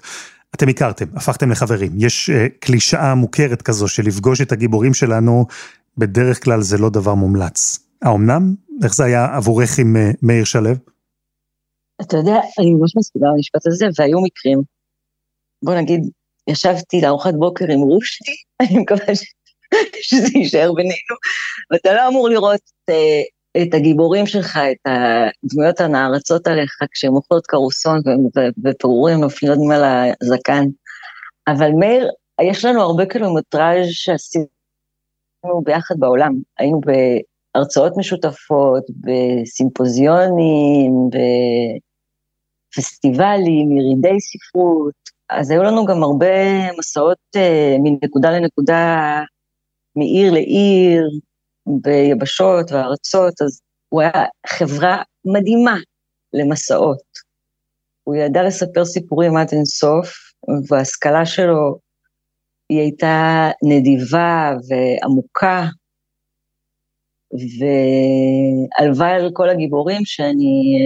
אתם 0.56 0.68
הכרתם, 0.68 1.06
הפכתם 1.16 1.52
לחברים. 1.52 1.92
יש 1.98 2.30
uh, 2.30 2.34
קלישאה 2.60 3.16
מוכרת 3.16 3.62
כזו 3.62 3.88
של 3.88 4.04
לפגוש 4.04 4.42
את 4.42 4.52
הגיבורים 4.52 4.94
שלנו, 4.94 5.46
בדרך 5.98 6.44
כלל 6.44 6.62
זה 6.62 6.78
לא 6.78 6.90
דבר 6.90 7.16
מומלץ. 7.16 7.80
האמנם? 8.02 8.56
איך 8.84 8.96
זה 8.96 9.04
היה 9.04 9.36
עבורך 9.36 9.80
עם 9.80 9.96
uh, 9.96 10.18
מאיר 10.22 10.44
שלו? 10.44 10.70
אתה 12.02 12.18
יודע, 12.18 12.36
אני 12.60 12.74
ממש 12.74 12.98
מסכימה 12.98 13.28
במשפט 13.34 13.68
הזה, 13.68 13.86
והיו 14.00 14.18
מקרים. 14.22 14.62
בוא 15.64 15.76
נגיד, 15.76 16.02
ישבתי 16.48 17.02
לארוחת 17.02 17.34
בוקר 17.34 17.66
עם 17.66 17.80
רושדי, 17.80 18.36
אני 18.62 18.80
מקווה 18.80 19.16
ש... 19.16 19.24
שזה 20.02 20.28
יישאר 20.36 20.74
בינינו, 20.74 21.16
ואתה 21.72 21.94
לא 21.94 22.08
אמור 22.08 22.30
לראות 22.30 22.62
uh, 22.92 22.94
את 23.62 23.74
הגיבורים 23.74 24.26
שלך, 24.26 24.60
את 24.72 24.78
הדמויות 24.86 25.82
הנערצות 25.82 26.48
עליך, 26.48 26.80
כשהן 26.92 27.14
אוכלות 27.14 27.48
קרוסון 27.48 28.00
ופירורים 28.64 29.20
נופלים 29.20 29.72
על 29.72 29.84
הזקן. 30.22 30.64
אבל 31.48 31.72
מאיר, 31.80 32.10
יש 32.42 32.66
לנו 32.66 32.82
הרבה 32.82 33.06
קילומטראז' 33.06 33.88
שעשינו 33.90 34.46
ביחד 35.64 35.96
בעולם. 36.00 36.34
היינו 36.58 36.82
בהרצאות 37.56 37.94
משותפות, 37.98 38.84
בסימפוזיונים, 38.90 40.92
בפסטיבלים, 42.74 43.78
ירידי 43.78 44.20
ספרות, 44.20 45.18
אז 45.30 45.52
היו 45.52 45.64
לנו 45.64 45.86
גם 45.86 46.04
הרבה 46.04 46.28
מסעות 46.80 47.18
uh, 47.36 47.40
מנקודה 47.84 48.32
לנקודה, 48.32 49.20
מעיר 49.96 50.34
לעיר, 50.34 51.04
ביבשות 51.82 52.72
וארצות, 52.72 53.42
אז 53.42 53.62
הוא 53.90 54.02
היה 54.02 54.26
חברה 54.48 55.04
מדהימה 55.26 55.78
למסעות. 56.34 57.02
הוא 58.04 58.16
ידע 58.16 58.44
לספר 58.44 58.86
סיפורים 58.86 59.38
עד 59.38 59.48
אינסוף, 59.52 60.14
וההשכלה 60.70 61.26
שלו 61.26 61.80
היא 62.70 62.80
הייתה 62.80 63.50
נדיבה 63.64 64.52
ועמוקה, 64.70 65.66
והלוואי 68.80 69.12
על 69.12 69.30
כל 69.34 69.50
הגיבורים 69.50 70.02
שאני 70.06 70.78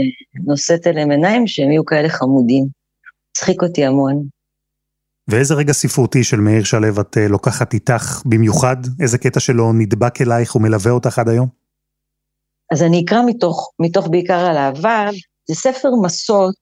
נושאת 0.45 0.87
אליהם 0.87 1.11
עיניים, 1.11 1.47
שהם 1.47 1.71
יהיו 1.71 1.85
כאלה 1.85 2.09
חמודים. 2.09 2.65
הצחיק 3.31 3.63
אותי 3.63 3.85
המון. 3.85 4.27
ואיזה 5.27 5.53
רגע 5.53 5.73
ספרותי 5.73 6.23
של 6.23 6.38
מאיר 6.38 6.63
שלו 6.63 7.01
את 7.01 7.17
אה, 7.17 7.27
לוקחת 7.27 7.73
איתך 7.73 8.21
במיוחד? 8.25 8.77
איזה 9.01 9.17
קטע 9.17 9.39
שלו 9.39 9.73
נדבק 9.73 10.21
אלייך 10.21 10.55
ומלווה 10.55 10.91
אותך 10.91 11.19
עד 11.19 11.29
היום? 11.29 11.47
אז 12.71 12.84
אני 12.84 13.01
אקרא 13.05 13.21
מתוך, 13.25 13.71
מתוך 13.79 14.07
בעיקר 14.07 14.39
על 14.39 14.57
אהבה, 14.57 15.10
זה 15.49 15.55
ספר 15.55 15.89
מסות 16.03 16.55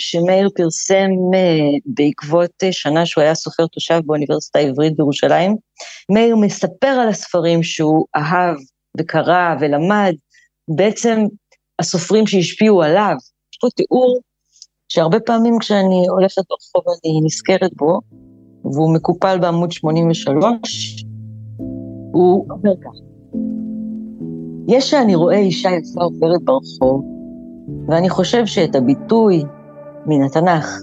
שמאיר 0.00 0.48
פרסם 0.56 1.10
uh, 1.34 1.80
בעקבות 1.86 2.50
uh, 2.64 2.72
שנה 2.72 3.06
שהוא 3.06 3.24
היה 3.24 3.34
סופר 3.34 3.66
תושב 3.66 4.00
באוניברסיטה 4.06 4.58
העברית 4.58 4.96
בירושלים. 4.96 5.56
מאיר 6.12 6.36
מספר 6.36 6.86
על 6.86 7.08
הספרים 7.08 7.62
שהוא 7.62 8.06
אהב 8.16 8.56
וקרא 9.00 9.54
ולמד, 9.60 10.14
בעצם 10.76 11.18
הסופרים 11.78 12.26
שהשפיעו 12.26 12.82
עליו. 12.82 13.14
יש 13.52 13.58
פה 13.60 13.68
תיאור 13.76 14.20
שהרבה 14.88 15.20
פעמים 15.20 15.58
כשאני 15.58 16.06
הולכת 16.08 16.42
ברחוב 16.50 16.94
אני 17.04 17.20
נזכרת 17.24 17.70
בו, 17.76 18.00
והוא 18.64 18.94
מקופל 18.94 19.38
בעמוד 19.38 19.72
83, 19.72 21.04
הוא 22.12 22.46
אומר 22.50 22.76
כך: 22.84 22.90
יש 24.68 24.90
שאני 24.90 25.14
רואה 25.14 25.38
אישה 25.38 25.68
יפה 25.68 26.04
עוברת 26.04 26.42
ברחוב, 26.44 27.04
ואני 27.88 28.10
חושב 28.10 28.46
שאת 28.46 28.74
הביטוי 28.74 29.42
מן 30.06 30.22
התנ"ך, 30.22 30.82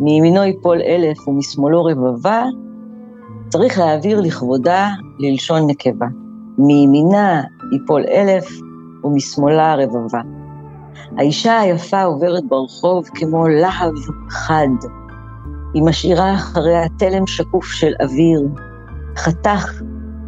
מימינו 0.00 0.44
יפול 0.44 0.82
אלף 0.82 1.28
ומשמאלו 1.28 1.84
רבבה, 1.84 2.44
צריך 3.48 3.78
להעביר 3.78 4.20
לכבודה 4.20 4.88
ללשון 5.18 5.66
נקבה. 5.66 6.06
מימינה 6.58 7.42
יפול 7.76 8.04
אלף 8.08 8.44
ומשמאלה 9.04 9.74
רבבה. 9.74 10.20
האישה 11.18 11.60
היפה 11.60 12.02
עוברת 12.02 12.44
ברחוב 12.48 13.08
כמו 13.14 13.48
להב 13.48 13.94
חד. 14.30 14.68
היא 15.74 15.82
משאירה 15.82 16.34
אחריה 16.34 16.88
תלם 16.98 17.26
שקוף 17.26 17.64
של 17.64 17.92
אוויר, 18.02 18.48
חתך 19.16 19.82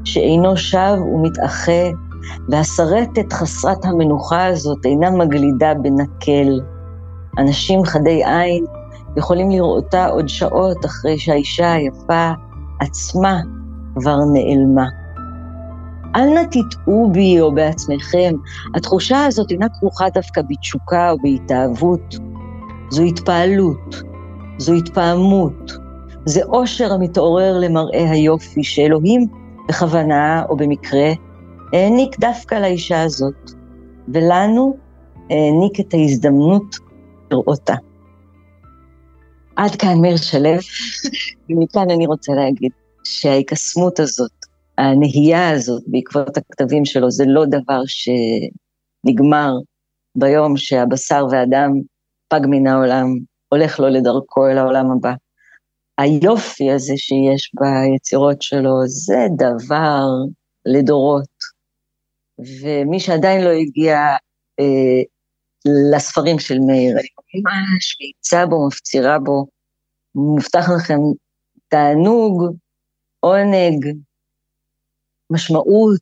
שאינו 0.04 0.56
שב 0.56 0.96
ומתאחה, 1.14 1.82
והשרטת 2.48 3.32
חסרת 3.32 3.84
המנוחה 3.84 4.46
הזאת 4.46 4.86
אינה 4.86 5.10
מגלידה 5.10 5.74
בנקל. 5.74 6.60
אנשים 7.38 7.84
חדי 7.84 8.24
עין 8.24 8.64
יכולים 9.16 9.50
לראותה 9.50 10.06
עוד 10.06 10.28
שעות 10.28 10.84
אחרי 10.84 11.18
שהאישה 11.18 11.72
היפה 11.72 12.30
עצמה 12.80 13.40
כבר 13.94 14.18
נעלמה. 14.32 15.01
אל 16.16 16.24
נא 16.34 16.42
תטעו 16.50 17.10
בי 17.12 17.40
או 17.40 17.54
בעצמכם, 17.54 18.34
התחושה 18.74 19.24
הזאת 19.24 19.50
אינה 19.50 19.66
כרוכה 19.68 20.08
דווקא 20.14 20.42
בתשוקה 20.48 21.10
או 21.10 21.16
בהתאהבות. 21.22 22.14
זו 22.90 23.02
התפעלות, 23.02 24.02
זו 24.58 24.74
התפעמות, 24.74 25.72
זה 26.24 26.42
אושר 26.42 26.92
המתעורר 26.92 27.58
למראה 27.58 28.10
היופי 28.10 28.64
שאלוהים 28.64 29.26
בכוונה 29.68 30.42
או 30.48 30.56
במקרה 30.56 31.12
העניק 31.72 32.18
דווקא 32.20 32.54
לאישה 32.54 33.02
הזאת, 33.02 33.50
ולנו 34.08 34.76
העניק 35.30 35.80
את 35.80 35.94
ההזדמנות 35.94 36.76
לראותה. 37.30 37.74
עד 39.56 39.76
כאן 39.76 40.00
מאיר 40.00 40.16
שלו, 40.16 40.50
ומכאן 41.50 41.90
אני 41.90 42.06
רוצה 42.06 42.32
להגיד 42.32 42.72
שההיקסמות 43.04 44.00
הזאת, 44.00 44.41
הנהייה 44.78 45.50
הזאת 45.50 45.82
בעקבות 45.86 46.36
הכתבים 46.36 46.84
שלו, 46.84 47.10
זה 47.10 47.24
לא 47.26 47.44
דבר 47.46 47.80
שנגמר 47.86 49.52
ביום 50.16 50.56
שהבשר 50.56 51.26
והדם 51.30 51.70
פג 52.28 52.40
מן 52.50 52.66
העולם, 52.66 53.06
הולך 53.48 53.80
לו 53.80 53.88
לדרכו 53.88 54.48
אל 54.48 54.58
העולם 54.58 54.90
הבא. 54.90 55.12
היופי 55.98 56.70
הזה 56.70 56.92
שיש 56.96 57.50
ביצירות 57.54 58.42
שלו, 58.42 58.86
זה 58.86 59.26
דבר 59.36 60.04
לדורות. 60.66 61.28
ומי 62.38 63.00
שעדיין 63.00 63.44
לא 63.44 63.50
הגיע 63.50 63.96
אה, 64.60 65.02
לספרים 65.94 66.38
של 66.38 66.58
מאיר, 66.58 66.92
אני 66.92 67.42
ממש 67.44 67.96
מאיצה 68.00 68.46
בו, 68.46 68.66
מפצירה 68.66 69.18
בו, 69.18 69.46
מובטח 70.14 70.68
לכם 70.76 70.98
תענוג, 71.68 72.56
עונג, 73.20 73.86
משמעות, 75.32 76.00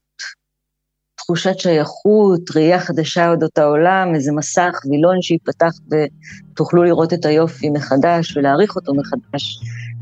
תחושת 1.16 1.58
שייכות, 1.58 2.56
ראייה 2.56 2.80
חדשה 2.80 3.30
אודות 3.30 3.58
העולם, 3.58 4.14
איזה 4.14 4.32
מסך, 4.32 4.80
וילון 4.90 5.22
שיפתח 5.22 5.72
ותוכלו 5.90 6.84
לראות 6.84 7.12
את 7.12 7.24
היופי 7.24 7.70
מחדש 7.70 8.36
ולהעריך 8.36 8.76
אותו 8.76 8.92
מחדש. 8.94 9.60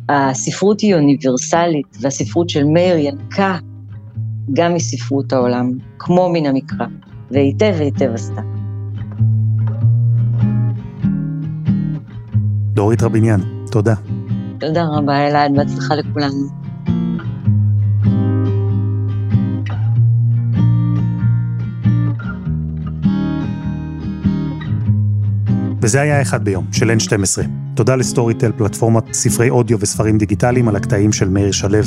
הספרות 0.09 0.81
היא 0.81 0.95
אוניברסלית, 0.95 1.87
והספרות 2.01 2.49
של 2.49 2.65
מאיר 2.65 2.97
ינקה 2.97 3.59
גם 4.53 4.75
מספרות 4.75 5.33
העולם, 5.33 5.73
כמו 5.99 6.29
מן 6.33 6.47
המקרא, 6.47 6.87
והיטב 7.31 7.75
היטב 7.79 8.11
עשתה. 8.15 8.41
דורית 12.75 13.03
רביניאן, 13.03 13.41
תודה. 13.71 13.95
תודה 14.61 14.85
רבה, 14.85 15.29
אלעד, 15.29 15.51
בהצלחה 15.57 15.95
לכולנו. 15.95 16.68
וזה 25.89 26.01
היה 26.01 26.23
אחד 26.23 26.45
ביום, 26.45 26.65
של 26.73 26.91
N12. 26.91 27.47
תודה 27.75 27.97
לסטוריטל, 27.97 28.53
פלטפורמת 28.57 29.15
ספרי 29.15 29.51
אודיו 29.51 29.81
וספרים 29.81 30.19
דיגיטליים 30.19 30.69
על 30.69 30.77
הקטעים 30.77 31.13
של 31.13 31.29
מאיר 31.29 31.53
שלו, 31.53 31.79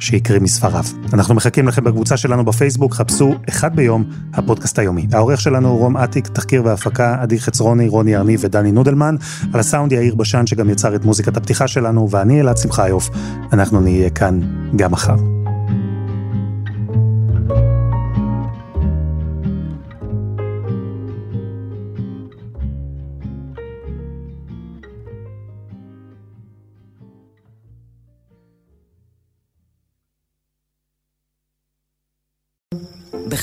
שהקריא 0.00 0.40
מספריו. 0.40 0.84
אנחנו 1.12 1.34
מחכים 1.34 1.68
לכם 1.68 1.84
בקבוצה 1.84 2.16
שלנו 2.16 2.44
בפייסבוק, 2.44 2.94
חפשו 2.94 3.34
אחד 3.48 3.76
ביום, 3.76 4.04
הפודקאסט 4.32 4.78
היומי. 4.78 5.06
העורך 5.12 5.40
שלנו 5.40 5.68
הוא 5.68 5.78
רום 5.78 5.96
אטיק, 5.96 6.26
תחקיר 6.26 6.64
והפקה, 6.64 7.16
עדי 7.20 7.40
חצרוני, 7.40 7.88
רוני 7.88 8.16
ארני 8.16 8.36
ודני 8.40 8.72
נודלמן. 8.72 9.16
על 9.52 9.60
הסאונד 9.60 9.92
יאיר 9.92 10.14
בשן, 10.14 10.46
שגם 10.46 10.70
יצר 10.70 10.94
את 10.94 11.04
מוזיקת 11.04 11.36
הפתיחה 11.36 11.68
שלנו, 11.68 12.10
ואני 12.10 12.40
אלעד 12.40 12.56
שמחיוף. 12.56 13.10
אנחנו 13.52 13.80
נהיה 13.80 14.10
כאן 14.10 14.40
גם 14.76 14.92
מחר. 14.92 15.43